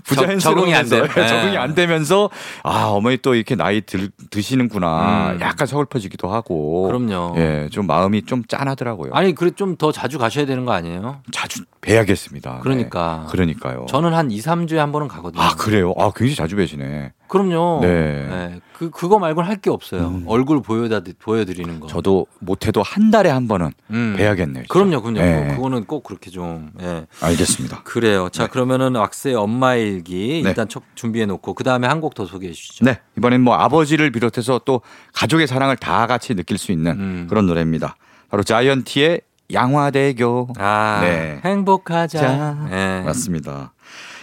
[0.03, 1.13] 부자연스러우면서 적응이.
[1.15, 1.27] 네.
[1.27, 2.29] 적응이 안 되면서
[2.63, 5.31] 아 어머니 또 이렇게 나이 들, 드시는구나.
[5.33, 5.41] 음.
[5.41, 6.87] 약간 서글퍼지기도 하고.
[6.87, 7.35] 그럼요.
[7.37, 9.13] 예, 좀 마음이 좀 짠하더라고요.
[9.13, 11.21] 아니, 그래 좀 더 자주 가셔야 되는 거 아니에요?
[11.31, 12.59] 자주 뵈야겠습니다.
[12.63, 13.21] 그러니까.
[13.25, 13.31] 네.
[13.31, 13.85] 그러니까요.
[13.87, 15.41] 저는 한 2, 3주에 한 번은 가거든요.
[15.41, 15.93] 아 그래요?
[15.97, 17.13] 아 굉장히 자주 뵈시네.
[17.29, 17.79] 그럼요.
[17.81, 18.59] 네.
[18.73, 20.07] 그 그거 말고는 할 게 없어요.
[20.07, 20.23] 음.
[20.25, 21.87] 얼굴 보여다 보여드리는 거.
[21.87, 24.15] 저도 못해도 한 달에 한 번은 음.
[24.17, 24.63] 배야겠네요.
[24.63, 24.73] 진짜.
[24.73, 25.19] 그럼요, 그럼요.
[25.19, 25.53] 네.
[25.55, 26.71] 그거는 꼭 그렇게 좀.
[26.81, 27.05] 예.
[27.21, 27.83] 알겠습니다.
[27.83, 28.29] 그래요.
[28.29, 28.49] 자, 네.
[28.49, 30.49] 그러면은 왁스의 엄마의 일기 네.
[30.49, 32.85] 일단 첫 준비해 놓고 그 다음에 한 곡 더 소개해 주시죠.
[32.85, 34.81] 네, 이번엔 뭐 아버지를 비롯해서 또
[35.13, 37.27] 가족의 사랑을 다 같이 느낄 수 있는 음.
[37.29, 37.95] 그런 노래입니다.
[38.29, 39.21] 바로 자이언티의
[39.51, 40.49] 양화대교.
[40.57, 41.41] 아, 네.
[41.43, 42.19] 행복하자.
[42.19, 43.03] 자, 예.
[43.05, 43.73] 맞습니다.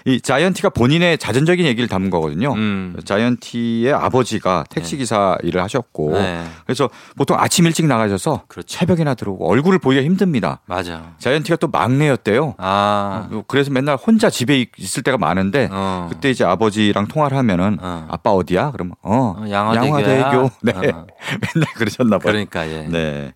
[0.06, 2.52] 이 자이언티가 본인의 자전적인 얘기를 담은 거거든요.
[2.54, 2.96] 음.
[3.04, 6.44] 자이언티의 아버지가 택시 기사 일을 하셨고 네.
[6.64, 8.78] 그래서 보통 아침 일찍 나가셔서 그렇죠.
[8.78, 10.60] 새벽이나 들어오고 얼굴을 보기가 힘듭니다.
[10.66, 11.14] 맞아.
[11.18, 12.54] 자이언티가 또 막내였대요.
[12.58, 13.28] 아.
[13.32, 16.06] 어, 그래서 맨날 혼자 집에 있- 있을 때가 많은데 어.
[16.08, 18.06] 그때 이제 아버지랑 통화를 하면은 어.
[18.08, 18.70] 아빠 어디야?
[18.70, 20.18] 그러면 어, 어, 양화대교야?
[20.20, 20.50] 양화대교.
[20.62, 20.72] 네.
[20.72, 21.06] 어.
[21.52, 22.30] 맨날 그러셨나 봐요.
[22.32, 22.86] 그러니까 예.
[22.88, 23.32] 네.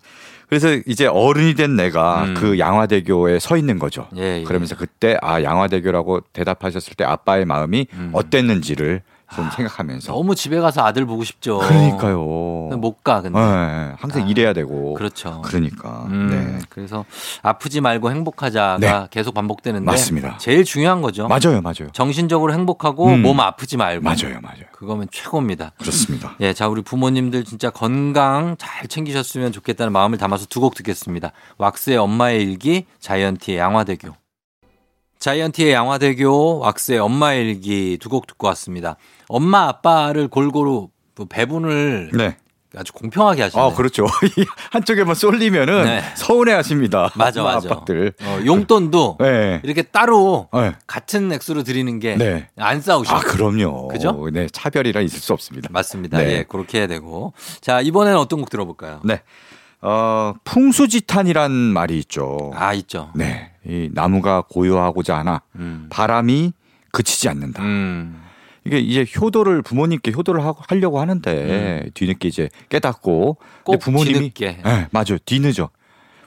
[0.51, 2.33] 그래서 이제 어른이 된 내가 음.
[2.33, 4.09] 그 양화대교에 서 있는 거죠.
[4.17, 4.43] 예, 예.
[4.43, 8.09] 그러면서 그때 아 양화대교라고 대답하셨을 때 아빠의 마음이 음.
[8.11, 9.01] 어땠는지를
[9.35, 11.59] 좀 생각하면서 너무 집에 가서 아들 보고 싶죠.
[11.59, 12.17] 그러니까요.
[12.77, 13.39] 못 가 근데.
[13.39, 15.41] 네, 항상 아, 일해야 되고 그렇죠.
[15.43, 16.59] 그러니까 음, 네.
[16.69, 17.03] 그래서
[17.41, 19.07] 아프지 말고 행복하자가 네.
[19.09, 20.37] 계속 반복되는데 맞습니다.
[20.37, 21.27] 제일 중요한 거죠.
[21.27, 23.21] 맞아요, 맞아요, 정신적으로 행복하고 음.
[23.23, 24.03] 몸 아프지 말고.
[24.03, 24.63] 맞아요, 맞아요.
[24.71, 25.71] 그거면 최고입니다.
[25.79, 26.35] 그렇습니다.
[26.41, 31.31] 예, 자 우리 부모님들 진짜 건강 잘 챙기셨으면 좋겠다는 마음을 담아서 두 곡 듣겠습니다.
[31.57, 34.09] 왁스의 엄마의 일기, 자이언티의 양화대교.
[35.21, 38.97] 자이언티의 양화대교, 왁스의 엄마의 일기 두 곡 듣고 왔습니다.
[39.29, 42.35] 엄마 아빠를 골고루 뭐 배분을 네.
[42.75, 43.67] 아주 공평하게 하시네요.
[43.67, 44.05] 아, 그렇죠.
[44.71, 46.01] 한쪽에만 쏠리면은 네.
[46.15, 47.11] 서운해 하십니다.
[47.15, 47.69] 맞아, 엄마, 맞아.
[47.71, 48.13] 아빠들.
[48.23, 49.59] 어, 용돈도 네.
[49.63, 50.73] 이렇게 따로 네.
[50.87, 52.49] 같은 액수로 드리는 게안 네.
[52.81, 53.15] 싸우시죠.
[53.15, 53.89] 아, 그럼요.
[53.89, 54.27] 그죠?
[54.33, 55.69] 네, 차별이라 있을 수 없습니다.
[55.71, 56.17] 맞습니다.
[56.17, 56.31] 네.
[56.31, 57.33] 예, 그렇게 해야 되고.
[57.61, 59.01] 자, 이번에는 어떤 곡 들어볼까요?
[59.03, 59.21] 네.
[59.81, 62.51] 어, 풍수지탄이란 말이 있죠.
[62.55, 63.11] 아, 있죠.
[63.15, 63.50] 네.
[63.65, 65.87] 이 나무가 고요하고자 하나 음.
[65.89, 66.53] 바람이
[66.91, 67.63] 그치지 않는다.
[67.63, 68.21] 음.
[68.65, 73.37] 이게 이제 효도를 부모님께 효도를 하려고 하는데 뒤늦게 이제 깨닫고
[73.69, 73.79] 음.
[73.79, 74.61] 부모님이 뒤늦게.
[74.63, 75.17] 네, 맞아요.
[75.25, 75.69] 뒤늦어.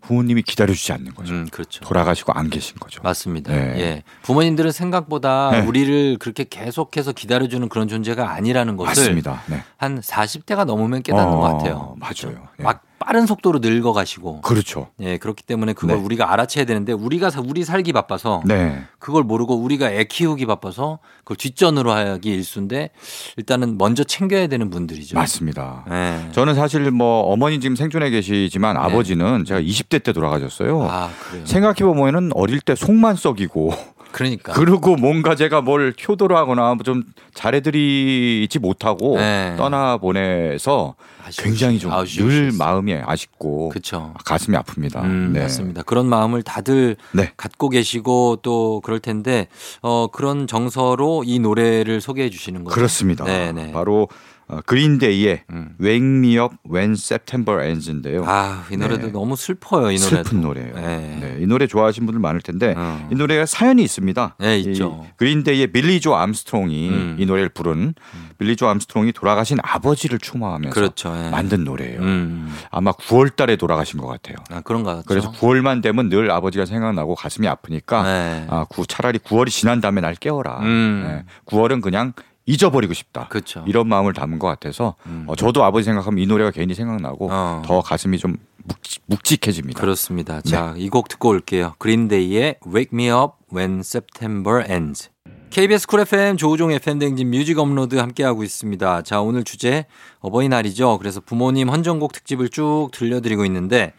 [0.06, 1.32] 부모님이 기다려주지 않는 거죠.
[1.32, 1.82] 음, 그렇죠.
[1.84, 3.00] 돌아가시고 안 계신 거죠.
[3.02, 3.52] 맞습니다.
[3.52, 3.80] 네.
[3.80, 4.02] 예.
[4.22, 5.60] 부모님들은 생각보다 네.
[5.60, 9.42] 우리를 그렇게 계속해서 기다려주는 그런 존재가 아니라는 것을 맞습니다.
[9.46, 9.62] 네.
[9.78, 11.96] 한 40대가 넘으면 깨닫는 어, 것 같아요.
[11.98, 12.48] 맞아요.
[12.60, 12.62] 예.
[12.62, 14.40] 막 빠른 속도로 늙어가시고.
[14.40, 14.88] 그렇죠.
[15.00, 16.02] 예, 그렇기 때문에 그걸 네.
[16.02, 18.82] 우리가 알아채야 되는데 우리가 사- 우리 살기 바빠서 네.
[18.98, 22.90] 그걸 모르고 우리가 애 키우기 바빠서 그걸 뒷전으로 하기 일수인데
[23.36, 25.16] 일단은 먼저 챙겨야 되는 분들이죠.
[25.16, 25.84] 맞습니다.
[25.90, 26.32] 예.
[26.32, 30.82] 저는 사실 뭐 어머니 지금 생존해 계시지만 아버지는 제가 20대 때 돌아가셨어요.
[30.82, 30.88] 네.
[30.90, 31.10] 아.
[31.44, 33.72] 생각해 보면은 어릴 때 속만 썩이고
[34.14, 34.52] 그러니까.
[34.52, 37.02] 그리고 뭔가 제가 뭘 효도를 하거나 좀
[37.34, 39.54] 잘해드리지 못하고 네.
[39.56, 40.94] 떠나 보내서
[41.26, 42.52] 아쉬우시- 굉장히 좀 늘.
[42.56, 44.14] 마음이 아쉽고 그렇죠.
[44.24, 45.02] 가슴이 아픕니다.
[45.02, 45.40] 음, 네.
[45.40, 45.82] 맞습니다.
[45.82, 47.32] 그런 마음을 다들 네.
[47.36, 49.48] 갖고 계시고 또 그럴 텐데
[49.82, 52.74] 어 그런 정서로 이 노래를 소개해 주시는 거죠.
[52.74, 53.24] 그렇습니다.
[53.24, 53.72] 네, 네.
[53.72, 54.08] 바로
[54.46, 55.74] 어, 그린데이의 음.
[55.80, 58.24] Wake Me Up When September Ends인데요.
[58.26, 59.12] 아, 이 노래도 네.
[59.12, 60.16] 너무 슬퍼요, 이 노래도.
[60.16, 60.74] 슬픈 노래예요.
[60.74, 61.18] 네.
[61.20, 63.08] 네, 이 노래 좋아하시는 분들 많을 텐데 어.
[63.10, 64.36] 이 노래가 사연이 있습니다.
[64.38, 65.06] 네, 이 있죠.
[65.16, 67.16] 그린데이의 빌리 조 암스트롱이 음.
[67.18, 67.94] 이 노래를 부른
[68.38, 71.14] 빌리 조 암스트롱이 돌아가신 아버지를 추모하면서 그렇죠.
[71.16, 71.30] 예.
[71.30, 72.00] 만든 노래예요.
[72.00, 72.52] 음.
[72.70, 74.36] 아마 9월 달에 돌아가신 것 같아요.
[74.50, 75.06] 아, 그런가 같죠.
[75.08, 78.46] 그래서 9월만 되면 늘 아버지가 생각나고 가슴이 아프니까 네.
[78.50, 80.60] 아, 구, 차라리 9월이 지난 다음에 날 깨워라.
[80.60, 81.04] 음.
[81.06, 82.12] 네, 9월은 그냥
[82.46, 83.28] 잊어버리고 싶다.
[83.28, 83.64] 그렇죠.
[83.66, 85.24] 이런 마음을 담은 것 같아서 음.
[85.26, 87.62] 어, 저도 아버지 생각하면 이 노래가 괜히 생각나고 어.
[87.64, 89.80] 더 가슴이 좀 묵직, 묵직 해집니다.
[89.80, 90.40] 그렇습니다.
[90.40, 90.50] 네.
[90.50, 91.74] 자, 이 곡 듣고 올게요.
[91.78, 95.10] 그린데이의 Wake Me Up When September Ends.
[95.50, 99.02] KBS Cool FM 조우종 FM 대행진 뮤직 업로드 함께하고 있습니다.
[99.02, 99.86] 자, 오늘 주제
[100.20, 100.98] 어버이날이죠.
[100.98, 103.92] 그래서 부모님 헌정곡 특집을 쭉 들려드리고 있는데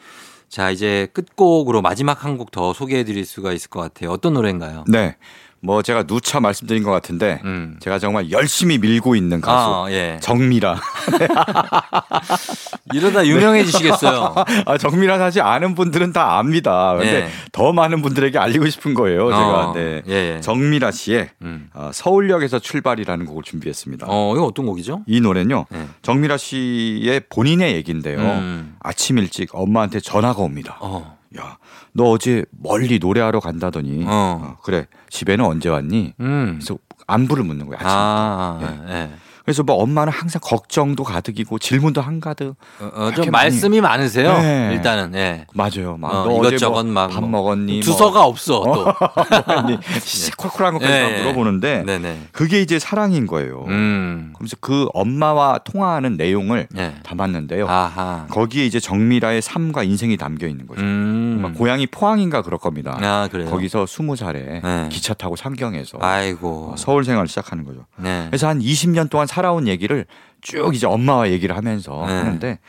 [0.49, 4.11] 자, 이제 끝곡으로 마지막 한 곡 더 소개해 드릴 수가 있을 것 같아요.
[4.11, 4.83] 어떤 노래인가요?
[4.87, 5.15] 네.
[5.65, 7.77] 뭐 제가 누차 말씀드린 것 같은데 음.
[7.79, 10.19] 제가 정말 열심히 밀고 있는 가수 아, 예.
[10.21, 10.79] 정미라.
[12.93, 14.35] 이러다 유명해지시겠어요.
[14.67, 16.93] 아, 정미라 사실 아는 분들은 다 압니다.
[16.93, 17.27] 근데 예.
[17.51, 19.31] 더 많은 분들에게 알리고 싶은 거예요.
[19.31, 19.69] 제가.
[19.69, 20.03] 어, 네.
[20.07, 20.41] 예, 예.
[20.41, 21.69] 정미라 씨의 음.
[21.73, 24.05] 어, 서울역에서 출발이라는 곡을 준비했습니다.
[24.07, 25.01] 어, 이거 어떤 곡이죠?
[25.07, 25.65] 이 노래는요.
[25.71, 25.87] 네.
[26.03, 28.19] 정미라 씨의 본인의 얘기인데요.
[28.19, 28.75] 음.
[28.81, 30.77] 아침 일찍 엄마한테 전화가 옵니다.
[30.79, 31.17] 어.
[31.37, 31.57] 야,
[31.93, 34.07] 너 어제 멀리 노래하러 간다더니 어.
[34.09, 36.13] 어, 그래 집에는 언제 왔니?
[36.19, 36.59] 음.
[36.59, 36.77] 그래서
[37.07, 37.77] 안부를 묻는 거야.
[37.77, 37.89] 아침.
[37.89, 38.59] 아,
[38.89, 38.93] 예.
[38.93, 39.11] 예.
[39.45, 42.55] 그래서 뭐 엄마는 항상 걱정도 가득이고 질문도 한가득.
[42.79, 44.33] 어, 어, 좀 말씀이 많으세요.
[44.41, 44.71] 네.
[44.73, 45.45] 일단은 예.
[45.53, 45.97] 맞아요.
[45.97, 47.81] 막 어, 이것저것 뭐 막밥뭐 먹었니?
[47.81, 48.85] 두서가 없어 또.
[49.53, 51.03] 아니, 시콜콜한 것까지 네.
[51.03, 52.21] 막 물어보는데 네네.
[52.31, 53.65] 그게 이제 사랑인 거예요.
[53.67, 54.31] 음.
[54.33, 56.95] 그러면서 그 엄마와 통화하는 내용을 예.
[57.03, 57.67] 담았는데요.
[57.69, 58.25] 아하.
[58.31, 60.81] 거기에 이제 정미라의 삶과 인생이 담겨 있는 거죠.
[60.81, 61.39] 음.
[61.43, 62.97] 막 고향이 포항인가 그럴 겁니다.
[62.99, 63.29] 아.
[63.31, 64.89] 거기서 스무 살에 네.
[64.91, 66.73] 기차 타고 상경해서 아이고.
[66.79, 67.85] 서울 생활을 시작하는 거죠.
[67.97, 68.25] 네.
[68.29, 70.05] 그래서 한 20년 동안 살아온 얘기를
[70.41, 72.13] 쭉 이제 엄마와 얘기를 하면서 네.
[72.13, 72.59] 하는데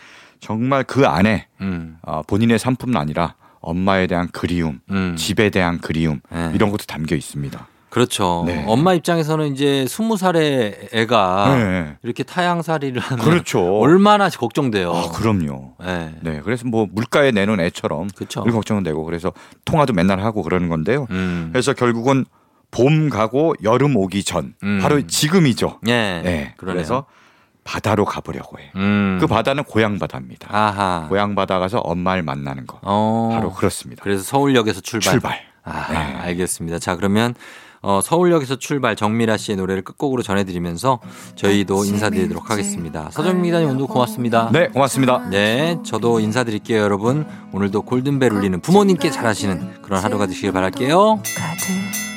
[0.41, 1.99] 정말 그 안에 음.
[2.03, 5.15] 어, 본인의 삶뿐만 아니라 엄마에 대한 그리움, 음.
[5.17, 6.51] 집에 대한 그리움 네.
[6.55, 7.69] 이런 것도 담겨 있습니다.
[7.89, 8.43] 그렇죠.
[8.47, 8.65] 네.
[8.67, 11.97] 엄마 입장에서는 이제 스무 살의 애가 네.
[12.03, 13.79] 이렇게 타향살이를 하면 그렇죠.
[13.79, 14.93] 얼마나 걱정돼요.
[14.93, 15.77] 아, 그럼요.
[15.81, 16.15] 네.
[16.21, 18.43] 네, 그래서 뭐 물가에 내놓은 애처럼 그렇죠.
[18.45, 19.33] 늘 걱정은 되고 그래서
[19.65, 21.07] 통화도 맨날 하고 그러는 건데요.
[21.11, 21.49] 음.
[21.53, 22.27] 그래서 결국은
[22.77, 24.81] 봄 가고 여름 오기 전 음.
[24.83, 25.81] 바로 지금이죠.
[25.87, 26.21] 예.
[26.23, 26.55] 네.
[26.59, 27.07] 그래서
[27.65, 28.71] 바다로 가보려고 해요.
[28.77, 29.17] 음.
[29.21, 30.49] 그 바다는 고향 바다입니다.
[30.51, 31.07] 아하.
[31.09, 32.79] 고향 바다 가서 엄마를 만나는 거.
[32.83, 33.31] 어.
[33.33, 34.03] 바로 그렇습니다.
[34.05, 35.13] 그래서 서울역에서 출발.
[35.13, 35.41] 출발.
[35.65, 35.97] 아, 네.
[35.97, 36.79] 알겠습니다.
[36.79, 37.35] 자, 그러면
[37.83, 41.01] 어, 서울역에서 출발 정미라 씨의 노래를 끝곡으로 전해드리면서
[41.35, 43.11] 저희도 인사드리도록 하겠습니다.
[43.11, 44.51] 서정민 기자님 오늘 고맙습니다.
[44.53, 45.29] 네, 고맙습니다.
[45.31, 47.27] 네, 저도 인사드릴게요, 여러분.
[47.53, 51.23] 오늘도 골든벨 울리는 부모님께 잘하시는 그런 하루가 되시길 바랄게요.
[51.37, 52.16] 가득